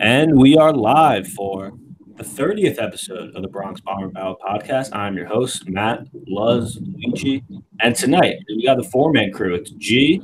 And 0.00 0.38
we 0.38 0.58
are 0.58 0.74
live 0.74 1.26
for 1.28 1.72
the 2.16 2.22
30th 2.22 2.82
episode 2.82 3.34
of 3.34 3.40
the 3.40 3.48
Bronx 3.48 3.80
Bomber 3.80 4.08
Battle 4.08 4.36
podcast. 4.46 4.94
I'm 4.94 5.16
your 5.16 5.24
host, 5.24 5.70
Matt 5.70 6.06
Luz 6.26 6.78
Luigi. 6.82 7.42
And 7.80 7.96
tonight 7.96 8.36
we 8.46 8.62
got 8.62 8.76
the 8.76 8.84
four 8.84 9.10
man 9.10 9.32
crew. 9.32 9.54
It's 9.54 9.70
G. 9.70 10.20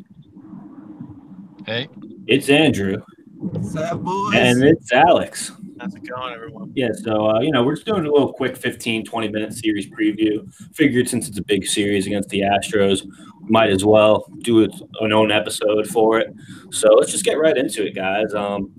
Hey. 1.65 1.89
It's 2.27 2.51
Andrew. 2.51 3.03
What's 3.37 3.75
up, 3.75 4.03
boys? 4.03 4.35
And 4.35 4.63
it's 4.63 4.93
Alex. 4.93 5.53
How's 5.81 5.95
it 5.95 6.07
going, 6.07 6.35
everyone? 6.35 6.71
Yeah, 6.77 6.91
so, 6.93 7.31
uh, 7.31 7.41
you 7.41 7.51
know, 7.51 7.65
we're 7.65 7.75
just 7.75 7.87
doing 7.87 8.05
a 8.05 8.11
little 8.13 8.33
quick 8.33 8.57
15, 8.59 9.07
20 9.07 9.29
minute 9.29 9.55
series 9.55 9.91
preview. 9.91 10.53
Figured 10.75 11.09
since 11.09 11.29
it's 11.29 11.39
a 11.39 11.43
big 11.43 11.67
series 11.67 12.07
against 12.07 12.29
the 12.29 12.41
Astros, 12.41 13.05
we 13.05 13.49
might 13.49 13.71
as 13.71 13.87
well 13.87 14.27
do 14.43 14.63
an 15.01 15.13
own 15.13 15.33
episode 15.33 15.87
for 15.89 16.19
it. 16.21 16.33
So 16.71 16.93
let's 16.93 17.11
just 17.11 17.25
get 17.25 17.39
right 17.39 17.57
into 17.57 17.87
it, 17.87 17.95
guys. 17.95 18.35
Um, 18.35 18.71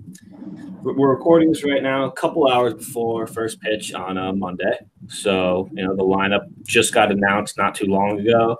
we're 0.84 1.10
recording 1.10 1.48
this 1.48 1.64
right 1.64 1.82
now 1.82 2.04
a 2.04 2.12
couple 2.12 2.46
hours 2.46 2.74
before 2.74 3.26
first 3.26 3.60
pitch 3.60 3.94
on 3.94 4.18
a 4.18 4.32
Monday. 4.32 4.78
So, 5.08 5.68
you 5.72 5.82
know, 5.82 5.96
the 5.96 6.02
lineup 6.02 6.42
just 6.62 6.92
got 6.92 7.10
announced 7.10 7.56
not 7.56 7.74
too 7.74 7.86
long 7.86 8.20
ago. 8.20 8.58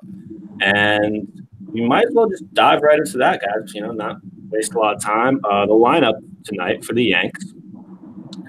And 0.60 1.46
we 1.66 1.86
might 1.86 2.06
as 2.06 2.14
well 2.14 2.28
just 2.28 2.52
dive 2.54 2.80
right 2.82 2.98
into 2.98 3.18
that, 3.18 3.42
guys. 3.42 3.74
You 3.74 3.82
know, 3.82 3.92
not 3.92 4.16
waste 4.48 4.74
a 4.74 4.78
lot 4.78 4.94
of 4.94 5.02
time. 5.02 5.40
Uh, 5.44 5.66
the 5.66 5.72
lineup 5.72 6.14
tonight 6.44 6.84
for 6.84 6.94
the 6.94 7.04
Yanks 7.04 7.44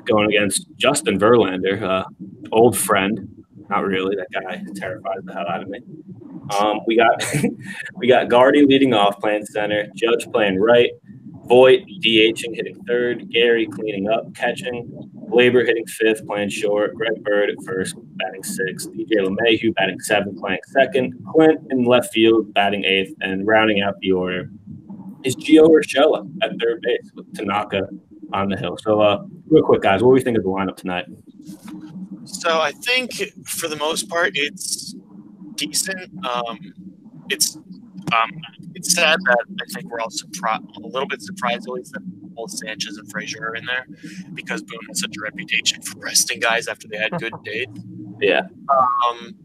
going 0.05 0.29
against 0.29 0.67
Justin 0.77 1.19
Verlander, 1.19 1.81
uh, 1.81 2.05
old 2.51 2.77
friend. 2.77 3.27
Not 3.69 3.83
really. 3.83 4.15
That 4.15 4.27
guy 4.31 4.63
terrifies 4.75 5.23
the 5.23 5.33
hell 5.33 5.47
out 5.49 5.63
of 5.63 5.67
me. 5.67 5.79
Um, 6.57 6.79
we 6.85 6.95
got 6.95 7.23
we 7.95 8.07
got 8.07 8.29
Gardy 8.29 8.65
leading 8.65 8.93
off, 8.93 9.19
playing 9.19 9.45
center. 9.45 9.87
Judge 9.95 10.31
playing 10.31 10.59
right. 10.59 10.91
Voit 11.47 11.81
DHing, 12.01 12.55
hitting 12.55 12.83
third. 12.87 13.29
Gary 13.29 13.67
cleaning 13.67 14.09
up, 14.09 14.33
catching. 14.33 15.11
Gleyber 15.29 15.65
hitting 15.65 15.85
fifth, 15.85 16.25
playing 16.25 16.49
short. 16.49 16.95
Greg 16.95 17.23
Bird 17.23 17.49
at 17.49 17.63
first, 17.65 17.95
batting 18.17 18.43
sixth. 18.43 18.89
DJ 18.91 19.19
LeMahieu 19.19 19.73
batting 19.75 19.99
seventh, 19.99 20.39
playing 20.39 20.59
second. 20.67 21.13
Clint 21.31 21.59
in 21.69 21.85
left 21.85 22.13
field, 22.13 22.53
batting 22.53 22.83
eighth, 22.83 23.13
and 23.21 23.45
rounding 23.45 23.81
out 23.81 23.95
the 23.99 24.11
order 24.11 24.49
is 25.25 25.35
Gio 25.35 25.67
Urshela 25.67 26.29
at 26.43 26.51
third 26.61 26.81
base 26.81 27.11
with 27.15 27.33
Tanaka 27.35 27.89
on 28.31 28.47
the 28.47 28.55
hill. 28.55 28.77
So, 28.81 29.01
uh, 29.01 29.25
real 29.47 29.63
quick, 29.63 29.81
guys, 29.81 30.03
what 30.03 30.11
do 30.11 30.13
we 30.13 30.21
think 30.21 30.37
of 30.37 30.43
the 30.43 30.49
lineup 30.49 30.77
tonight? 30.77 31.05
So 32.25 32.59
I 32.59 32.71
think 32.71 33.13
for 33.45 33.67
the 33.67 33.75
most 33.75 34.07
part, 34.07 34.31
it's 34.35 34.95
decent. 35.55 36.25
Um, 36.25 36.59
it's 37.29 37.55
um, 37.55 38.31
it's 38.85 38.95
sad 38.95 39.19
that 39.25 39.45
I 39.61 39.65
think 39.73 39.91
we're 39.91 39.99
all 39.99 40.11
surprised, 40.11 40.63
a 40.77 40.87
little 40.87 41.07
bit 41.07 41.21
surprised 41.21 41.67
at 41.67 41.73
least 41.73 41.93
that 41.93 42.01
both 42.03 42.51
Sanchez 42.51 42.97
and 42.97 43.09
Frazier 43.11 43.49
are 43.49 43.55
in 43.55 43.65
there 43.65 43.87
because 44.33 44.61
Boone 44.61 44.79
has 44.87 44.99
such 44.99 45.15
a 45.17 45.21
reputation 45.21 45.81
for 45.81 45.99
resting 45.99 46.39
guys 46.39 46.67
after 46.67 46.87
they 46.87 46.97
had 46.97 47.11
good 47.17 47.33
days. 47.43 47.67
Yeah. 48.21 48.41
Um, 48.69 49.35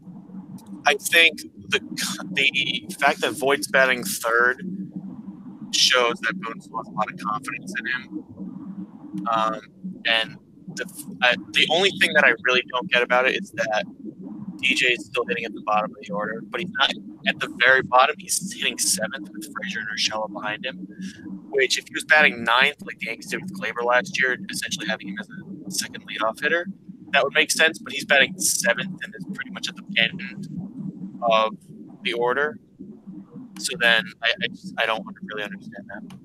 I 0.85 0.95
think 0.95 1.41
the 1.69 1.79
the 2.31 2.95
fact 2.99 3.21
that 3.21 3.33
Voit's 3.33 3.67
batting 3.67 4.03
third 4.03 4.61
shows 5.73 6.19
that 6.21 6.39
Boone 6.39 6.61
still 6.61 6.77
has 6.77 6.87
a 6.87 6.91
lot 6.91 7.11
of 7.11 7.19
confidence 7.19 7.73
in 7.79 7.85
him. 7.87 9.27
Um, 9.31 9.61
and 10.05 10.37
the, 10.75 10.85
uh, 11.23 11.35
the 11.51 11.67
only 11.71 11.89
thing 11.99 12.13
that 12.13 12.23
I 12.23 12.33
really 12.43 12.63
don't 12.71 12.89
get 12.91 13.01
about 13.01 13.27
it 13.27 13.41
is 13.41 13.51
that 13.51 13.85
DJ 14.57 14.91
is 14.91 15.05
still 15.05 15.25
hitting 15.27 15.45
at 15.45 15.53
the 15.53 15.61
bottom 15.65 15.91
of 15.91 15.97
the 16.01 16.13
order, 16.13 16.41
but 16.49 16.61
he's 16.61 16.69
not 16.79 16.91
at 17.27 17.39
the 17.39 17.53
very 17.59 17.81
bottom. 17.81 18.15
He's 18.19 18.53
hitting 18.53 18.77
seventh 18.77 19.29
with 19.31 19.51
Frazier 19.53 19.79
and 19.79 19.89
Urshela 19.97 20.31
behind 20.31 20.65
him. 20.65 20.87
Which, 21.49 21.77
if 21.77 21.87
he 21.87 21.93
was 21.93 22.05
batting 22.05 22.43
ninth, 22.43 22.81
like 22.81 22.99
the 22.99 23.07
Yankees 23.07 23.27
did 23.27 23.41
with 23.41 23.53
Gleyber 23.59 23.83
last 23.83 24.19
year, 24.19 24.37
essentially 24.49 24.87
having 24.87 25.09
him 25.09 25.17
as 25.19 25.27
a 25.29 25.71
second 25.71 26.05
leadoff 26.07 26.41
hitter, 26.41 26.65
that 27.11 27.23
would 27.23 27.33
make 27.33 27.51
sense. 27.51 27.79
But 27.79 27.93
he's 27.93 28.05
batting 28.05 28.37
seventh 28.39 28.99
and 29.03 29.13
is 29.15 29.25
pretty 29.33 29.51
much 29.51 29.67
at 29.69 29.75
the 29.75 29.83
end 29.97 30.47
of 31.29 31.55
the 32.03 32.13
order. 32.13 32.57
So 33.59 33.75
then 33.79 34.05
I, 34.23 34.29
I, 34.43 34.47
just, 34.47 34.73
I 34.77 34.85
don't 34.85 35.05
really 35.23 35.43
understand 35.43 35.89
that. 35.89 36.17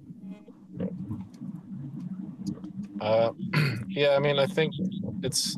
Uh, 3.01 3.33
yeah, 3.89 4.17
I 4.17 4.19
mean, 4.19 4.39
I 4.39 4.47
think 4.47 4.73
it's 5.23 5.57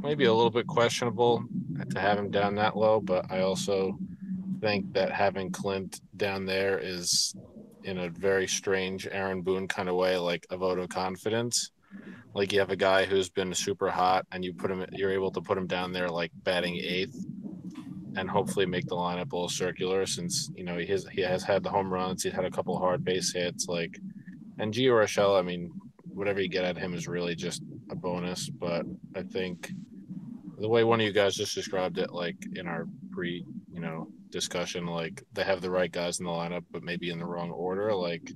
maybe 0.00 0.24
a 0.24 0.32
little 0.32 0.50
bit 0.50 0.66
questionable 0.66 1.44
to 1.90 2.00
have 2.00 2.18
him 2.18 2.30
down 2.30 2.54
that 2.56 2.76
low, 2.76 3.00
but 3.00 3.30
I 3.30 3.40
also 3.40 3.98
think 4.60 4.92
that 4.94 5.12
having 5.12 5.50
Clint 5.50 6.00
down 6.16 6.46
there 6.46 6.78
is 6.78 7.34
in 7.84 7.98
a 7.98 8.08
very 8.08 8.46
strange 8.46 9.08
Aaron 9.10 9.42
Boone 9.42 9.68
kind 9.68 9.88
of 9.88 9.94
way, 9.94 10.16
like 10.16 10.46
a 10.50 10.56
vote 10.56 10.78
of 10.78 10.88
confidence. 10.88 11.70
Like 12.34 12.52
you 12.52 12.60
have 12.60 12.70
a 12.70 12.76
guy 12.76 13.04
who's 13.04 13.30
been 13.30 13.54
super 13.54 13.88
hot, 13.88 14.26
and 14.32 14.44
you 14.44 14.52
put 14.52 14.70
him, 14.70 14.84
you're 14.92 15.12
able 15.12 15.30
to 15.32 15.40
put 15.40 15.56
him 15.56 15.66
down 15.66 15.92
there 15.92 16.08
like 16.08 16.30
batting 16.42 16.76
eighth, 16.76 17.16
and 18.16 18.28
hopefully 18.28 18.66
make 18.66 18.86
the 18.86 18.96
lineup 18.96 19.32
a 19.32 19.36
little 19.36 19.48
circular. 19.48 20.04
Since 20.04 20.50
you 20.54 20.64
know 20.64 20.76
he 20.76 20.86
has 20.86 21.06
he 21.10 21.22
has 21.22 21.42
had 21.42 21.62
the 21.62 21.70
home 21.70 21.92
runs, 21.92 22.22
he's 22.22 22.32
had 22.32 22.44
a 22.44 22.50
couple 22.50 22.78
hard 22.78 23.04
base 23.04 23.32
hits, 23.32 23.66
like 23.68 23.98
and 24.58 24.74
Gio 24.74 24.92
Urshela. 24.92 25.38
I 25.38 25.42
mean, 25.42 25.72
whatever 26.04 26.40
you 26.40 26.48
get 26.48 26.64
at 26.64 26.76
him 26.76 26.94
is 26.94 27.08
really 27.08 27.34
just 27.34 27.62
a 27.90 27.94
bonus. 27.94 28.48
But 28.48 28.84
I 29.14 29.22
think 29.22 29.70
the 30.58 30.68
way 30.68 30.84
one 30.84 31.00
of 31.00 31.06
you 31.06 31.12
guys 31.12 31.36
just 31.36 31.54
described 31.54 31.98
it, 31.98 32.12
like 32.12 32.36
in 32.54 32.66
our 32.66 32.86
pre, 33.10 33.44
discussion, 34.30 34.86
like 34.86 35.24
they 35.32 35.44
have 35.44 35.60
the 35.60 35.70
right 35.70 35.90
guys 35.90 36.18
in 36.20 36.26
the 36.26 36.30
lineup, 36.30 36.64
but 36.70 36.82
maybe 36.82 37.10
in 37.10 37.18
the 37.18 37.26
wrong 37.26 37.50
order. 37.50 37.94
Like 37.94 38.30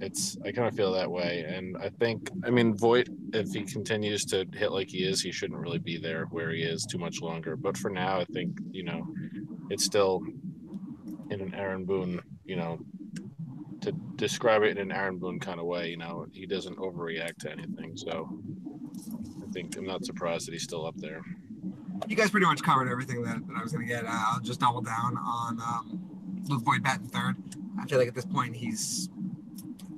it's, 0.00 0.36
I 0.44 0.52
kind 0.52 0.68
of 0.68 0.74
feel 0.74 0.92
that 0.92 1.10
way. 1.10 1.44
And 1.46 1.76
I 1.76 1.90
think, 1.90 2.30
I 2.44 2.50
mean, 2.50 2.76
Voit, 2.76 3.08
if 3.32 3.52
he 3.52 3.62
continues 3.62 4.24
to 4.26 4.46
hit 4.54 4.72
like 4.72 4.88
he 4.88 5.04
is, 5.04 5.20
he 5.20 5.32
shouldn't 5.32 5.60
really 5.60 5.78
be 5.78 5.98
there 5.98 6.24
where 6.26 6.50
he 6.50 6.62
is 6.62 6.86
too 6.86 6.98
much 6.98 7.20
longer. 7.20 7.56
But 7.56 7.76
for 7.76 7.90
now, 7.90 8.18
I 8.20 8.24
think, 8.26 8.58
you 8.70 8.84
know, 8.84 9.06
it's 9.70 9.84
still 9.84 10.22
in 11.30 11.40
an 11.40 11.54
Aaron 11.54 11.84
Boone, 11.84 12.20
you 12.44 12.56
know, 12.56 12.78
to 13.82 13.92
describe 14.16 14.62
it 14.62 14.70
in 14.70 14.78
an 14.78 14.92
Aaron 14.92 15.18
Boone 15.18 15.38
kind 15.38 15.60
of 15.60 15.66
way. 15.66 15.88
You 15.88 15.96
know, 15.96 16.26
he 16.32 16.46
doesn't 16.46 16.78
overreact 16.78 17.38
to 17.40 17.50
anything. 17.50 17.96
So 17.96 18.28
I 19.46 19.50
think 19.52 19.76
I'm 19.76 19.86
not 19.86 20.04
surprised 20.04 20.46
that 20.46 20.52
he's 20.52 20.64
still 20.64 20.86
up 20.86 20.96
there. 20.96 21.22
You 22.06 22.16
guys 22.16 22.30
pretty 22.30 22.46
much 22.46 22.62
covered 22.62 22.90
everything 22.90 23.22
that, 23.22 23.46
that 23.46 23.56
I 23.56 23.62
was 23.62 23.72
going 23.72 23.86
to 23.86 23.92
get. 23.92 24.04
Uh, 24.04 24.08
I'll 24.10 24.40
just 24.40 24.60
double 24.60 24.80
down 24.80 25.16
on 25.16 25.60
um, 25.60 26.00
Luke 26.48 26.62
Voit 26.62 26.82
batting 26.82 27.06
third. 27.06 27.36
I 27.80 27.86
feel 27.86 27.98
like 27.98 28.08
at 28.08 28.14
this 28.14 28.24
point 28.24 28.56
he's 28.56 29.08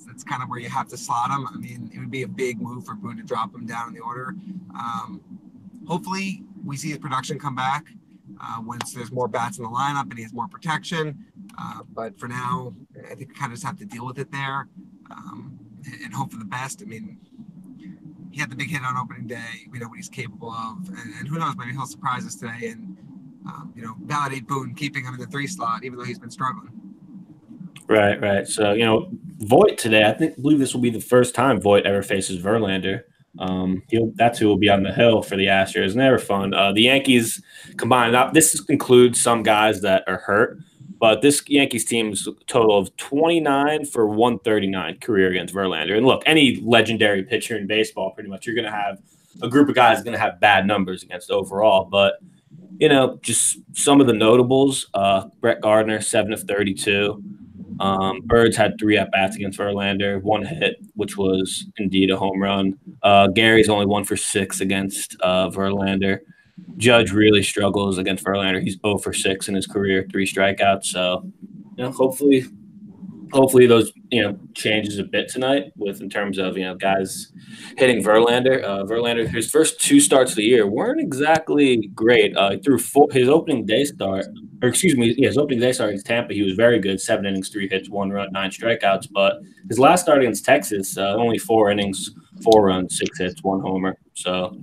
that's 0.06 0.24
kind 0.24 0.42
of 0.42 0.48
where 0.50 0.58
you 0.58 0.68
have 0.68 0.88
to 0.88 0.96
slot 0.96 1.30
him. 1.30 1.46
I 1.46 1.56
mean, 1.56 1.90
it 1.94 1.98
would 1.98 2.10
be 2.10 2.22
a 2.22 2.28
big 2.28 2.60
move 2.60 2.84
for 2.84 2.94
Boone 2.94 3.16
to 3.16 3.22
drop 3.22 3.54
him 3.54 3.66
down 3.66 3.88
in 3.88 3.94
the 3.94 4.00
order. 4.00 4.34
Um, 4.74 5.20
hopefully, 5.88 6.42
we 6.64 6.76
see 6.76 6.90
his 6.90 6.98
production 6.98 7.38
come 7.38 7.54
back 7.54 7.86
uh, 8.40 8.60
once 8.62 8.92
there's 8.92 9.10
more 9.10 9.28
bats 9.28 9.58
in 9.58 9.64
the 9.64 9.70
lineup 9.70 10.02
and 10.02 10.14
he 10.14 10.22
has 10.22 10.32
more 10.32 10.48
protection. 10.48 11.24
Uh, 11.58 11.80
but 11.94 12.19
for 12.19 12.28
now, 12.28 12.74
I 13.10 13.14
think 13.14 13.30
we 13.30 13.34
kind 13.34 13.52
of 13.52 13.58
just 13.58 13.64
have 13.64 13.78
to 13.78 13.86
deal 13.86 14.04
with 14.04 14.19
it 14.19 14.30
there 14.30 14.69
um, 15.10 15.58
and 16.04 16.12
hope 16.12 16.32
for 16.32 16.38
the 16.38 16.44
best. 16.44 16.82
I 16.82 16.84
mean, 16.84 17.19
he 18.32 18.41
had 18.41 18.50
the 18.50 18.56
big 18.56 18.70
hit 18.70 18.82
on 18.82 18.97
opening 18.97 19.26
day. 19.26 19.66
We 19.70 19.78
know 19.78 19.88
what 19.88 19.97
he's 19.97 20.09
capable 20.09 20.50
of, 20.50 20.88
and, 20.88 21.15
and 21.19 21.28
who 21.28 21.38
knows? 21.38 21.54
Maybe 21.56 21.72
he'll 21.72 21.87
surprise 21.87 22.26
us 22.26 22.34
today 22.34 22.69
and 22.69 22.97
um, 23.47 23.72
you 23.76 23.82
know 23.82 23.94
validate 24.03 24.47
Boone, 24.47 24.75
keeping 24.75 25.04
him 25.04 25.15
in 25.15 25.20
the 25.20 25.26
three 25.26 25.47
slot, 25.47 25.84
even 25.84 25.98
though 25.98 26.04
he's 26.04 26.19
been 26.19 26.31
struggling. 26.31 26.72
Right, 27.88 28.20
right. 28.20 28.47
So 28.47 28.72
you 28.72 28.84
know, 28.84 29.10
Voit 29.38 29.76
today. 29.76 30.04
I 30.04 30.12
think 30.12 30.41
believe 30.41 30.59
this 30.59 30.75
will 30.75 30.81
be 30.81 30.91
the 30.91 31.00
first 31.00 31.34
time 31.34 31.60
Voit 31.60 31.84
ever 31.84 32.03
faces 32.03 32.43
Verlander. 32.43 33.03
Um, 33.38 33.82
he'll 33.88 34.12
that's 34.15 34.38
who 34.38 34.47
will 34.47 34.59
be 34.59 34.69
on 34.69 34.82
the 34.82 34.93
hill 34.93 35.22
for 35.22 35.37
the 35.37 35.47
Astros. 35.47 35.94
Never 35.94 36.19
fun. 36.19 36.54
Uh, 36.54 36.72
the 36.72 36.82
Yankees 36.82 37.43
combined 37.76 38.14
up. 38.14 38.34
This 38.34 38.62
includes 38.69 39.20
some 39.20 39.43
guys 39.43 39.81
that 39.82 40.04
are 40.06 40.19
hurt, 40.19 40.59
but 41.02 41.20
this 41.20 41.42
Yankees 41.48 41.84
team 41.84 42.12
is 42.12 42.28
a 42.28 42.44
total 42.46 42.78
of 42.78 42.96
29 42.96 43.86
for 43.86 44.06
139 44.06 45.00
career 45.00 45.30
against 45.30 45.52
Verlander. 45.52 45.96
And 45.96 46.06
look, 46.06 46.22
any 46.26 46.60
legendary 46.60 47.24
pitcher 47.24 47.56
in 47.56 47.66
baseball, 47.66 48.12
pretty 48.12 48.31
much, 48.31 48.46
you're 48.46 48.54
going 48.54 48.70
to 48.70 48.70
have 48.70 49.02
a 49.43 49.49
group 49.49 49.69
of 49.69 49.75
guys 49.75 50.00
going 50.04 50.12
to 50.12 50.20
have 50.20 50.38
bad 50.38 50.64
numbers 50.64 51.02
against 51.02 51.32
overall. 51.32 51.88
But 51.90 52.20
you 52.78 52.88
know, 52.88 53.19
just 53.20 53.58
some 53.72 54.00
of 54.00 54.06
the 54.06 54.12
notables: 54.12 54.87
uh, 54.94 55.25
Brett 55.40 55.60
Gardner, 55.60 56.00
seven 56.00 56.32
of 56.32 56.43
32. 56.43 57.20
Um, 57.81 58.20
Birds 58.25 58.56
had 58.56 58.78
three 58.78 58.96
at 58.96 59.10
bats 59.10 59.34
against 59.34 59.58
Verlander, 59.58 60.22
one 60.22 60.44
hit, 60.44 60.76
which 60.94 61.16
was 61.16 61.66
indeed 61.78 62.12
a 62.12 62.16
home 62.16 62.40
run. 62.40 62.78
Uh, 63.02 63.26
Gary's 63.26 63.69
only 63.69 63.87
one 63.87 64.04
for 64.04 64.16
six 64.16 64.60
against 64.60 65.16
uh, 65.20 65.50
Verlander. 65.50 66.20
Judge 66.76 67.12
really 67.12 67.43
struggles 67.43 67.99
against 67.99 68.25
Verlander. 68.25 68.62
He's 68.62 68.78
0 68.81 68.99
for 68.99 69.12
six 69.12 69.49
in 69.49 69.54
his 69.54 69.66
career, 69.66 70.06
three 70.10 70.26
strikeouts. 70.26 70.87
So, 70.87 71.31
you 71.76 71.84
know, 71.84 71.90
hopefully, 71.90 72.44
hopefully 73.32 73.66
those 73.66 73.93
you 74.10 74.22
know 74.22 74.38
changes 74.54 74.99
a 74.99 75.04
bit 75.04 75.28
tonight 75.28 75.72
with 75.76 76.00
in 76.00 76.10
terms 76.10 76.38
of 76.38 76.56
you 76.56 76.64
know 76.64 76.75
guys 76.75 77.32
hitting 77.76 78.02
Verlander. 78.02 78.62
Uh, 78.62 78.84
Verlander, 78.84 79.26
his 79.26 79.50
first 79.50 79.81
two 79.81 80.00
starts 80.00 80.32
of 80.32 80.37
the 80.37 80.44
year 80.44 80.66
weren't 80.66 81.00
exactly 81.00 81.90
great. 81.94 82.37
Uh, 82.37 82.56
through 82.62 82.78
four, 82.78 83.08
his 83.10 83.28
opening 83.28 83.64
day 83.64 83.84
start, 83.84 84.26
or 84.62 84.69
excuse 84.69 84.96
me, 84.96 85.14
yeah, 85.16 85.28
his 85.28 85.38
opening 85.38 85.60
day 85.60 85.72
start 85.72 85.90
against 85.90 86.06
Tampa, 86.06 86.34
he 86.34 86.43
was 86.43 86.54
very 86.54 86.78
good. 86.78 87.00
Seven 87.00 87.26
innings, 87.26 87.49
three 87.49 87.69
hits, 87.69 87.88
one 87.88 88.10
run, 88.10 88.31
nine 88.32 88.50
strikeouts. 88.50 89.08
But 89.10 89.40
his 89.69 89.78
last 89.78 90.02
start 90.02 90.20
against 90.20 90.44
Texas, 90.44 90.96
uh, 90.96 91.14
only 91.14 91.38
four 91.38 91.70
innings, 91.70 92.14
four 92.43 92.66
runs, 92.66 92.99
six 92.99 93.19
hits, 93.19 93.43
one 93.43 93.60
homer. 93.60 93.96
So, 94.14 94.58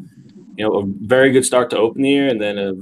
you 0.59 0.65
know, 0.65 0.75
a 0.75 0.83
very 0.85 1.31
good 1.31 1.45
start 1.45 1.69
to 1.69 1.77
open 1.77 2.01
the 2.01 2.09
year, 2.09 2.27
and 2.27 2.39
then 2.39 2.57
a 2.57 2.73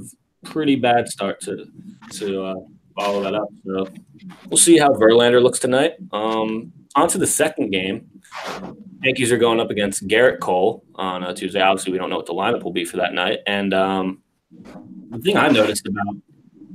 pretty 0.44 0.74
bad 0.74 1.08
start 1.08 1.40
to 1.42 1.64
to 2.10 2.44
uh, 2.44 2.54
follow 2.98 3.22
that 3.22 3.34
up. 3.34 3.48
So, 3.64 3.86
we'll 4.48 4.58
see 4.58 4.76
how 4.76 4.88
Verlander 4.90 5.40
looks 5.40 5.60
tonight. 5.60 5.94
Um, 6.12 6.72
on 6.96 7.08
to 7.08 7.18
the 7.18 7.26
second 7.26 7.70
game. 7.70 8.10
Yankees 9.04 9.30
are 9.30 9.38
going 9.38 9.60
up 9.60 9.70
against 9.70 10.08
Gerrit 10.08 10.40
Cole 10.40 10.82
on 10.96 11.22
uh, 11.22 11.32
Tuesday. 11.32 11.60
Obviously, 11.60 11.92
we 11.92 11.98
don't 11.98 12.10
know 12.10 12.16
what 12.16 12.26
the 12.26 12.34
lineup 12.34 12.64
will 12.64 12.72
be 12.72 12.84
for 12.84 12.96
that 12.96 13.14
night. 13.14 13.38
And 13.46 13.72
um, 13.72 14.22
the 15.10 15.18
thing 15.18 15.36
I 15.36 15.48
noticed 15.48 15.86
about 15.86 16.16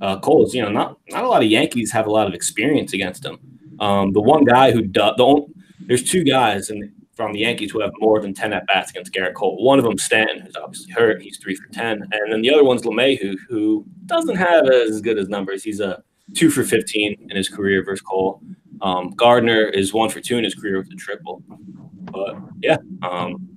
uh, 0.02 0.20
Cole 0.22 0.46
is, 0.46 0.56
you 0.56 0.62
know, 0.62 0.70
not 0.70 1.00
not 1.10 1.26
a 1.26 1.28
lot 1.28 1.44
of 1.44 1.50
Yankees 1.50 1.92
have 1.92 2.08
a 2.08 2.12
lot 2.12 2.28
of 2.28 2.34
experience 2.34 2.94
against 2.94 3.26
him. 3.26 3.40
Um, 3.82 4.14
the 4.14 4.22
one 4.22 4.46
guy 4.46 4.72
who 4.72 4.84
does, 4.84 5.16
the 5.18 5.26
only, 5.26 5.48
there's 5.82 6.10
two 6.10 6.24
guys 6.24 6.70
in, 6.70 6.94
from 7.16 7.34
the 7.34 7.40
Yankees 7.40 7.72
who 7.72 7.82
have 7.82 7.92
more 8.00 8.20
than 8.20 8.34
10 8.34 8.54
at 8.54 8.66
bats 8.68 8.90
against 8.90 9.14
Gerrit 9.14 9.36
Cole. 9.36 9.64
One 9.64 9.78
of 9.78 9.86
them, 9.86 9.98
Stanton, 9.98 10.42
who's 10.42 10.56
obviously 10.56 10.92
hurt. 10.94 11.22
He's 11.22 11.38
three 11.38 11.56
for 11.56 11.68
10. 11.68 12.02
And 12.12 12.32
then 12.32 12.42
the 12.42 12.52
other 12.52 12.64
one's 12.64 12.82
LeMahieu, 12.82 13.36
who 13.48 13.86
doesn't 14.08 14.36
have 14.36 14.68
as 14.68 15.02
good 15.02 15.20
as 15.20 15.30
numbers. 15.30 15.64
He's 15.64 15.80
a 15.80 16.02
two 16.34 16.50
for 16.50 16.64
15 16.64 17.28
in 17.30 17.36
his 17.36 17.50
career 17.50 17.84
versus 17.84 18.02
Cole. 18.02 18.42
Um, 18.82 19.12
Gardner 19.12 19.66
is 19.66 19.94
one 19.94 20.10
for 20.10 20.20
two 20.20 20.38
in 20.38 20.44
his 20.44 20.56
career 20.56 20.78
with 20.80 20.92
a 20.92 20.96
triple. 20.96 21.44
But 21.48 22.36
yeah, 22.62 22.78
um, 23.02 23.48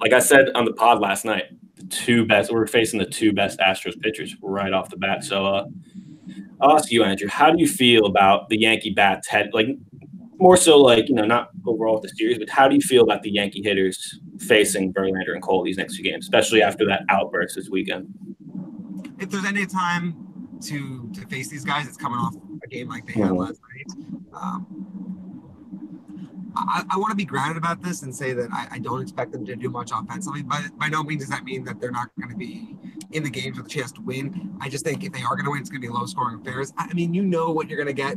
like 0.00 0.12
I 0.12 0.20
said 0.20 0.50
on 0.54 0.64
the 0.64 0.72
pod 0.72 1.00
last 1.00 1.24
night, 1.24 1.44
the 1.76 1.84
two 1.86 2.24
best 2.26 2.52
we're 2.52 2.66
facing 2.66 2.98
the 2.98 3.06
two 3.06 3.32
best 3.32 3.58
Astros 3.58 4.00
pitchers 4.00 4.34
right 4.42 4.72
off 4.72 4.88
the 4.88 4.96
bat. 4.96 5.24
So 5.24 5.46
uh, 5.46 5.66
I'll 6.60 6.76
ask 6.76 6.90
you, 6.90 7.04
Andrew, 7.04 7.28
how 7.28 7.50
do 7.50 7.60
you 7.60 7.68
feel 7.68 8.06
about 8.06 8.48
the 8.48 8.58
Yankee 8.58 8.90
bats 8.90 9.28
head 9.28 9.50
like 9.52 9.68
more 10.40 10.56
so 10.56 10.78
like 10.78 11.08
you 11.08 11.14
know 11.14 11.24
not 11.24 11.50
overall 11.66 11.94
with 12.00 12.10
the 12.10 12.16
series, 12.16 12.38
but 12.38 12.48
how 12.48 12.66
do 12.66 12.74
you 12.74 12.80
feel 12.80 13.02
about 13.04 13.22
the 13.22 13.30
Yankee 13.30 13.62
hitters 13.62 14.18
facing 14.38 14.92
Verlander 14.92 15.34
and 15.34 15.42
Cole 15.42 15.62
these 15.62 15.76
next 15.76 15.96
two 15.96 16.02
games, 16.02 16.24
especially 16.24 16.62
after 16.62 16.86
that 16.86 17.02
outburst 17.10 17.54
this 17.56 17.68
weekend? 17.70 18.08
If 19.18 19.30
there's 19.30 19.44
any 19.44 19.66
time 19.66 20.58
to 20.62 21.10
to 21.12 21.26
face 21.28 21.48
these 21.48 21.64
guys, 21.64 21.86
it's 21.86 21.98
coming 21.98 22.18
off 22.18 22.34
a 22.64 22.68
game 22.68 22.88
like 22.88 23.06
they 23.06 23.12
had 23.12 23.30
Mhm. 23.30 23.38
last 23.38 23.60
night. 23.74 24.06
Um, 24.32 24.66
I, 26.56 26.84
I 26.90 26.96
want 26.98 27.10
to 27.10 27.16
be 27.16 27.24
grounded 27.24 27.56
about 27.56 27.80
this 27.82 28.02
and 28.02 28.14
say 28.14 28.32
that 28.32 28.50
I, 28.52 28.66
I 28.72 28.78
don't 28.78 29.00
expect 29.00 29.32
them 29.32 29.46
to 29.46 29.54
do 29.54 29.68
much 29.70 29.92
offensively. 29.94 30.42
But 30.42 30.76
by 30.78 30.88
no 30.88 31.02
means 31.02 31.22
does 31.22 31.30
that 31.30 31.44
mean 31.44 31.64
that 31.64 31.80
they're 31.80 31.92
not 31.92 32.08
going 32.18 32.30
to 32.30 32.36
be 32.36 32.76
in 33.12 33.22
the 33.22 33.30
games 33.30 33.56
with 33.56 33.66
a 33.66 33.68
chance 33.68 33.92
to 33.92 34.00
win. 34.02 34.56
I 34.60 34.68
just 34.68 34.84
think 34.84 35.04
if 35.04 35.12
they 35.12 35.22
are 35.22 35.36
going 35.36 35.44
to 35.44 35.50
win, 35.52 35.60
it's 35.60 35.70
going 35.70 35.80
to 35.80 35.86
be 35.88 35.92
low 35.92 36.06
scoring 36.06 36.40
affairs. 36.40 36.72
I 36.76 36.92
mean, 36.92 37.14
you 37.14 37.22
know 37.22 37.50
what 37.50 37.68
you're 37.68 37.82
going 37.82 37.94
to 37.94 38.02
get 38.02 38.16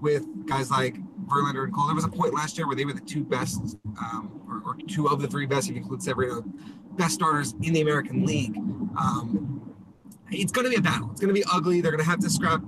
with 0.00 0.24
guys 0.46 0.70
like 0.70 0.96
Verlander 1.32 1.64
and 1.64 1.72
Cole. 1.72 1.86
There 1.86 1.94
was 1.94 2.04
a 2.04 2.08
point 2.08 2.34
last 2.34 2.58
year 2.58 2.66
where 2.66 2.76
they 2.76 2.84
were 2.84 2.92
the 2.92 3.00
two 3.00 3.24
best, 3.24 3.76
um, 3.98 4.42
or, 4.46 4.72
or 4.72 4.76
two 4.86 5.08
of 5.08 5.20
the 5.20 5.28
three 5.28 5.46
best, 5.46 5.68
if 5.68 5.76
you 5.76 5.82
include 5.82 6.02
Severino, 6.02 6.42
best 6.92 7.14
starters 7.14 7.54
in 7.62 7.72
the 7.72 7.80
American 7.80 8.24
League. 8.26 8.56
Um, 8.98 9.74
it's 10.30 10.52
going 10.52 10.64
to 10.64 10.70
be 10.70 10.76
a 10.76 10.80
battle. 10.80 11.10
It's 11.10 11.20
going 11.20 11.34
to 11.34 11.38
be 11.38 11.44
ugly. 11.50 11.80
They're 11.80 11.90
going 11.90 12.04
to 12.04 12.10
have 12.10 12.20
to 12.20 12.30
scrap, 12.30 12.62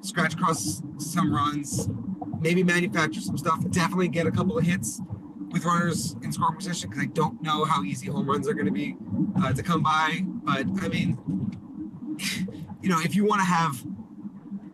scratch 0.00 0.34
across 0.34 0.82
some 0.98 1.32
runs, 1.32 1.88
maybe 2.40 2.62
manufacture 2.62 3.20
some 3.20 3.38
stuff. 3.38 3.68
Definitely 3.70 4.08
get 4.08 4.26
a 4.26 4.30
couple 4.30 4.58
of 4.58 4.64
hits 4.64 5.00
with 5.50 5.64
runners 5.64 6.16
in 6.22 6.32
scoring 6.32 6.56
position 6.56 6.90
because 6.90 7.04
I 7.04 7.06
don't 7.06 7.40
know 7.42 7.64
how 7.64 7.84
easy 7.84 8.08
home 8.08 8.28
runs 8.28 8.48
are 8.48 8.54
going 8.54 8.66
to 8.66 8.72
be 8.72 8.96
uh, 9.42 9.52
to 9.52 9.62
come 9.62 9.82
by. 9.82 10.20
But 10.24 10.66
I 10.82 10.88
mean, 10.88 11.18
you 12.82 12.88
know, 12.88 13.00
if 13.00 13.14
you 13.14 13.24
want 13.24 13.40
to 13.40 13.46
have 13.46 13.82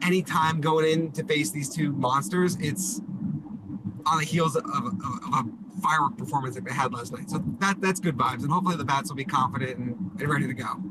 any 0.02 0.22
time 0.22 0.60
going 0.60 0.90
in 0.90 1.12
to 1.12 1.24
face 1.24 1.50
these 1.50 1.68
two 1.68 1.92
monsters, 1.92 2.56
it's 2.60 3.00
on 4.06 4.18
the 4.18 4.24
heels 4.24 4.56
of, 4.56 4.64
of, 4.64 4.86
of 4.86 4.92
a 5.32 5.44
firework 5.82 6.16
performance 6.16 6.54
that 6.54 6.64
they 6.64 6.72
had 6.72 6.92
last 6.92 7.12
night. 7.12 7.30
So 7.30 7.42
that 7.60 7.80
that's 7.80 8.00
good 8.00 8.16
vibes, 8.16 8.42
and 8.42 8.50
hopefully 8.50 8.76
the 8.76 8.84
bats 8.84 9.10
will 9.10 9.16
be 9.16 9.24
confident 9.24 9.78
and, 9.78 10.20
and 10.20 10.28
ready 10.28 10.46
to 10.46 10.54
go. 10.54 10.82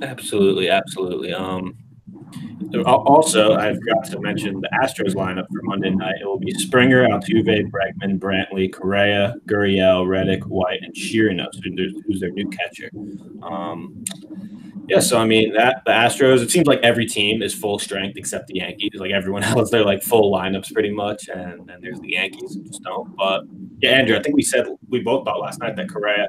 Absolutely, 0.00 0.70
absolutely. 0.70 1.32
Um, 1.32 1.76
also, 2.84 3.54
I 3.54 3.74
forgot 3.74 4.04
to 4.10 4.20
mention 4.20 4.60
the 4.60 4.68
Astros 4.82 5.14
lineup 5.14 5.46
for 5.48 5.62
Monday 5.62 5.90
night. 5.90 6.16
It 6.20 6.26
will 6.26 6.38
be 6.38 6.52
Springer, 6.52 7.08
Altuve, 7.08 7.70
Bregman, 7.70 8.18
Brantley, 8.18 8.72
Correa, 8.72 9.36
Gurriel, 9.46 10.06
Reddick, 10.06 10.44
White, 10.44 10.80
and 10.82 10.94
who's- 10.94 12.02
who's 12.06 12.20
their 12.20 12.30
new 12.30 12.48
catcher. 12.50 12.90
Um, 13.42 14.04
yeah, 14.88 15.00
so 15.00 15.18
I 15.18 15.26
mean 15.26 15.52
that 15.52 15.82
the 15.84 15.92
Astros. 15.92 16.42
It 16.42 16.50
seems 16.50 16.66
like 16.66 16.80
every 16.82 17.06
team 17.06 17.42
is 17.42 17.54
full 17.54 17.78
strength 17.78 18.16
except 18.16 18.46
the 18.46 18.54
Yankees. 18.56 18.92
Like 18.94 19.10
everyone 19.10 19.42
else, 19.44 19.70
they're 19.70 19.84
like 19.84 20.02
full 20.02 20.32
lineups 20.32 20.72
pretty 20.72 20.90
much, 20.90 21.28
and 21.28 21.66
then 21.66 21.80
there's 21.82 22.00
the 22.00 22.12
Yankees 22.12 22.54
who 22.54 22.62
just 22.64 22.82
don't. 22.82 23.14
But 23.16 23.44
yeah, 23.80 23.90
Andrew, 23.90 24.16
I 24.16 24.22
think 24.22 24.34
we 24.34 24.42
said 24.42 24.66
we 24.88 25.00
both 25.00 25.24
thought 25.24 25.40
last 25.40 25.60
night 25.60 25.76
that 25.76 25.90
Correa 25.90 26.28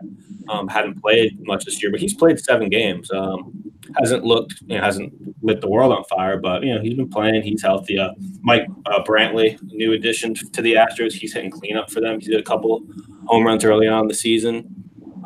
um, 0.49 0.67
hadn't 0.67 1.01
played 1.01 1.39
much 1.45 1.65
this 1.65 1.81
year, 1.81 1.91
but 1.91 1.99
he's 1.99 2.13
played 2.13 2.39
seven 2.39 2.69
games. 2.69 3.09
Um, 3.11 3.63
hasn't 3.97 4.23
looked, 4.23 4.55
you 4.67 4.77
know, 4.77 4.83
hasn't 4.83 5.13
lit 5.41 5.61
the 5.61 5.69
world 5.69 5.91
on 5.91 6.03
fire, 6.05 6.37
but 6.37 6.63
you 6.63 6.73
know 6.73 6.81
he's 6.81 6.95
been 6.95 7.09
playing. 7.09 7.41
He's 7.41 7.61
healthy. 7.61 7.97
Uh, 7.97 8.11
Mike 8.41 8.67
uh, 8.87 9.01
Brantley, 9.03 9.61
new 9.63 9.93
addition 9.93 10.33
to 10.33 10.61
the 10.61 10.73
Astros. 10.73 11.13
He's 11.13 11.33
hitting 11.33 11.51
cleanup 11.51 11.89
for 11.89 12.01
them. 12.01 12.19
He 12.19 12.27
did 12.27 12.39
a 12.39 12.43
couple 12.43 12.83
home 13.25 13.45
runs 13.45 13.63
early 13.63 13.87
on 13.87 14.07
the 14.07 14.13
season. 14.13 14.75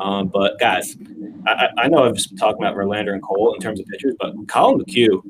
Um, 0.00 0.28
but 0.28 0.58
guys, 0.58 0.96
I, 1.46 1.68
I- 1.78 1.88
know 1.88 2.04
I've 2.04 2.14
just 2.14 2.30
been 2.30 2.38
talking 2.38 2.62
about 2.62 2.76
Verlander 2.76 3.12
and 3.12 3.22
Cole 3.22 3.54
in 3.54 3.60
terms 3.60 3.80
of 3.80 3.86
pitchers, 3.86 4.14
but 4.20 4.32
Collin 4.48 4.80
McHugh 4.84 5.20